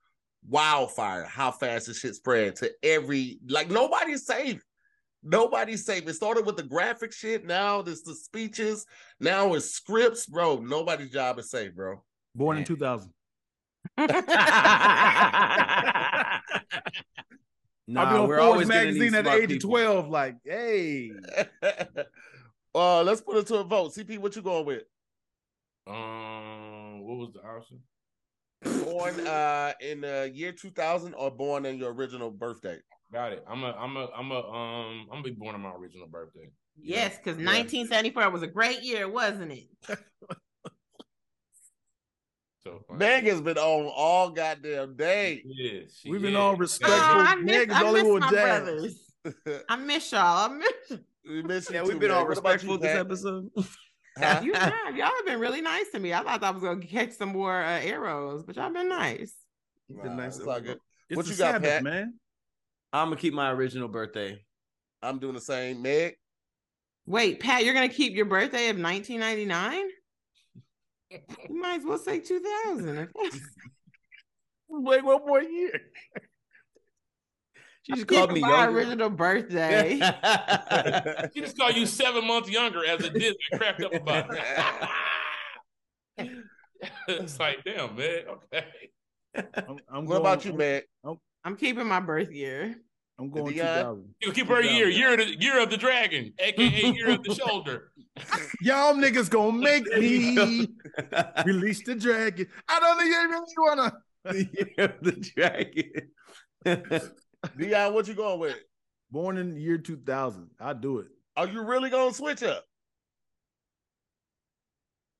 [0.47, 1.25] wildfire.
[1.25, 4.63] How fast the shit spread to every like nobody's safe.
[5.23, 6.07] Nobody's safe.
[6.07, 7.45] It started with the graphic shit.
[7.45, 8.85] Now there's the speeches.
[9.19, 10.57] Now it's scripts, bro.
[10.57, 12.03] Nobody's job is safe, bro.
[12.35, 12.67] Born in Man.
[12.67, 13.11] 2000.
[17.87, 19.75] Nah, I've been on we're Forbes always magazine at the age people.
[19.75, 20.09] of 12.
[20.09, 21.11] Like, hey,
[22.75, 23.93] uh, let's put it to a vote.
[23.93, 24.83] CP, what you going with?
[25.85, 27.79] Um, what was the option?
[28.83, 32.77] Born uh in the year 2000 or born in your original birthday?
[33.13, 33.45] Got it.
[33.47, 36.49] I'm a, I'm a, I'm a, um, I'm gonna be born on my original birthday.
[36.75, 37.45] yes, because Yeah.
[37.45, 39.67] 1974 was a great year, wasn't it?
[42.63, 45.43] So Meg has been on all goddamn day.
[45.45, 46.35] Yeah, she we've been is.
[46.39, 47.21] all Oh, respectful.
[47.21, 48.63] I miss, Meg is I only miss with my jazz.
[48.63, 49.63] brothers.
[49.69, 50.49] I miss y'all.
[50.51, 50.99] I miss
[51.29, 52.17] we miss you Yeah, too, we've been Meg.
[52.17, 53.51] all respectful this episode.
[54.17, 54.41] Huh?
[54.43, 54.95] you have.
[54.95, 56.13] Y'all have been really nice to me.
[56.13, 59.33] I thought I was gonna catch some more uh, arrows, but y'all been nice.
[59.89, 60.79] Nah, it's all good.
[61.09, 61.83] It's What the you got, Sabbath, Pat?
[61.83, 62.13] man?
[62.93, 64.41] I'm gonna keep my original birthday.
[65.01, 65.81] I'm doing the same.
[65.81, 66.15] Meg,
[67.05, 69.89] Wait, Pat, you're gonna keep your birthday of 1999?
[71.49, 73.09] You might as well say 2000.
[74.69, 75.79] Wait one more year.
[77.85, 78.79] She just called me my younger.
[78.79, 79.99] original birthday.
[81.33, 84.29] She just called you seven months younger as a Disney cracked up about
[86.17, 86.29] it.
[87.07, 88.21] it's like, damn, man.
[88.29, 88.65] Okay.
[89.35, 90.83] I'm, I'm what going, about you, I'm, Meg?
[91.43, 92.75] I'm keeping my birth year.
[93.19, 93.67] I'm going Dion?
[93.67, 94.15] 2000.
[94.21, 97.35] You keep her year, year of the year of the dragon, aka year of the
[97.47, 97.91] shoulder.
[98.61, 100.67] Y'all niggas gonna make me
[101.45, 102.47] release the dragon.
[102.67, 103.93] I don't think you really wanna.
[104.33, 106.09] year of the dragon.
[107.57, 108.57] Dion, what you going with?
[109.11, 110.49] Born in the year 2000.
[110.59, 111.07] I do it.
[111.37, 112.65] Are you really gonna switch up?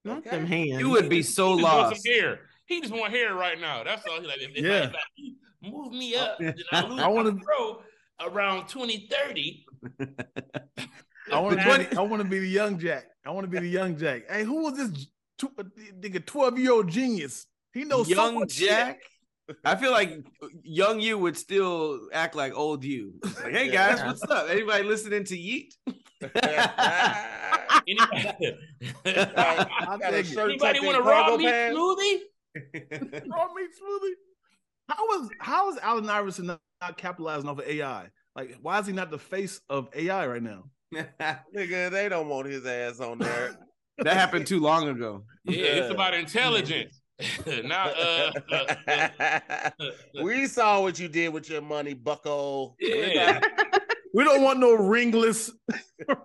[0.03, 0.29] Not Okay.
[0.31, 0.79] them hands.
[0.79, 2.07] you would be so He just want lost.
[2.07, 2.39] hair.
[2.67, 3.83] He just want hair right now.
[3.83, 4.19] That's all.
[4.21, 4.39] He like.
[4.41, 4.83] If, if Yeah.
[4.89, 4.93] if
[5.63, 6.21] I move me oh.
[6.21, 7.81] up, then I I wanna- grow
[8.21, 9.65] around 2030.
[11.31, 11.97] I want to be.
[11.97, 13.05] I want to be the young Jack.
[13.25, 14.23] I want to be the young Jack.
[14.29, 15.07] Hey, who was this
[15.39, 15.57] tw-
[15.99, 16.23] nigga?
[16.25, 17.47] Twelve year old genius.
[17.73, 18.69] He knows so young much shit.
[19.47, 19.57] Jack.
[19.63, 20.25] I feel like
[20.63, 23.13] young you would still act like old you.
[23.23, 24.49] Like, hey guys, what's up?
[24.49, 25.73] Anybody listening to Yeet?
[27.87, 28.57] Anybody,
[29.05, 31.77] I Got a think- shirt anybody tucked in want a raw meat pants?
[31.77, 32.19] smoothie?
[33.31, 34.13] Raw meat smoothie.
[34.89, 38.07] How is how is Allen Iverson not, not capitalizing off of AI?
[38.35, 40.63] Like, why is he not the face of AI right now?
[40.93, 43.57] Nigga, they don't want his ass on there.
[43.99, 45.23] that happened too long ago.
[45.43, 47.01] Yeah, it's about intelligence.
[47.63, 49.71] Not uh,
[50.23, 52.75] we saw what you did with your money, Bucko.
[52.79, 53.39] yeah.
[54.13, 55.51] We don't want no ringless.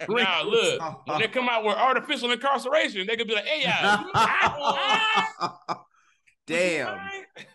[0.08, 4.04] Now look, when they come out with artificial incarceration, they could be like, "AI,
[6.50, 6.98] Damn.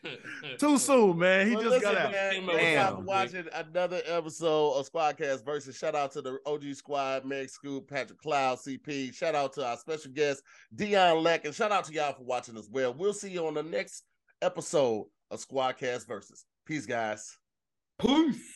[0.59, 1.47] Too soon, man.
[1.49, 2.11] He Well, just got out.
[2.11, 2.45] man, Damn.
[2.47, 3.05] thanks y'all Damn.
[3.05, 5.77] watching another episode of Squadcast versus.
[5.77, 9.13] Shout out to the OG Squad, Meg Scoop, Patrick Cloud, CP.
[9.13, 10.43] Shout out to our special guest,
[10.75, 12.93] Dion Lack, and shout out to y'all for watching as well.
[12.93, 14.03] We'll see you on the next
[14.41, 16.45] episode of Squadcast versus.
[16.65, 17.37] Peace, guys.
[17.99, 18.51] Peace.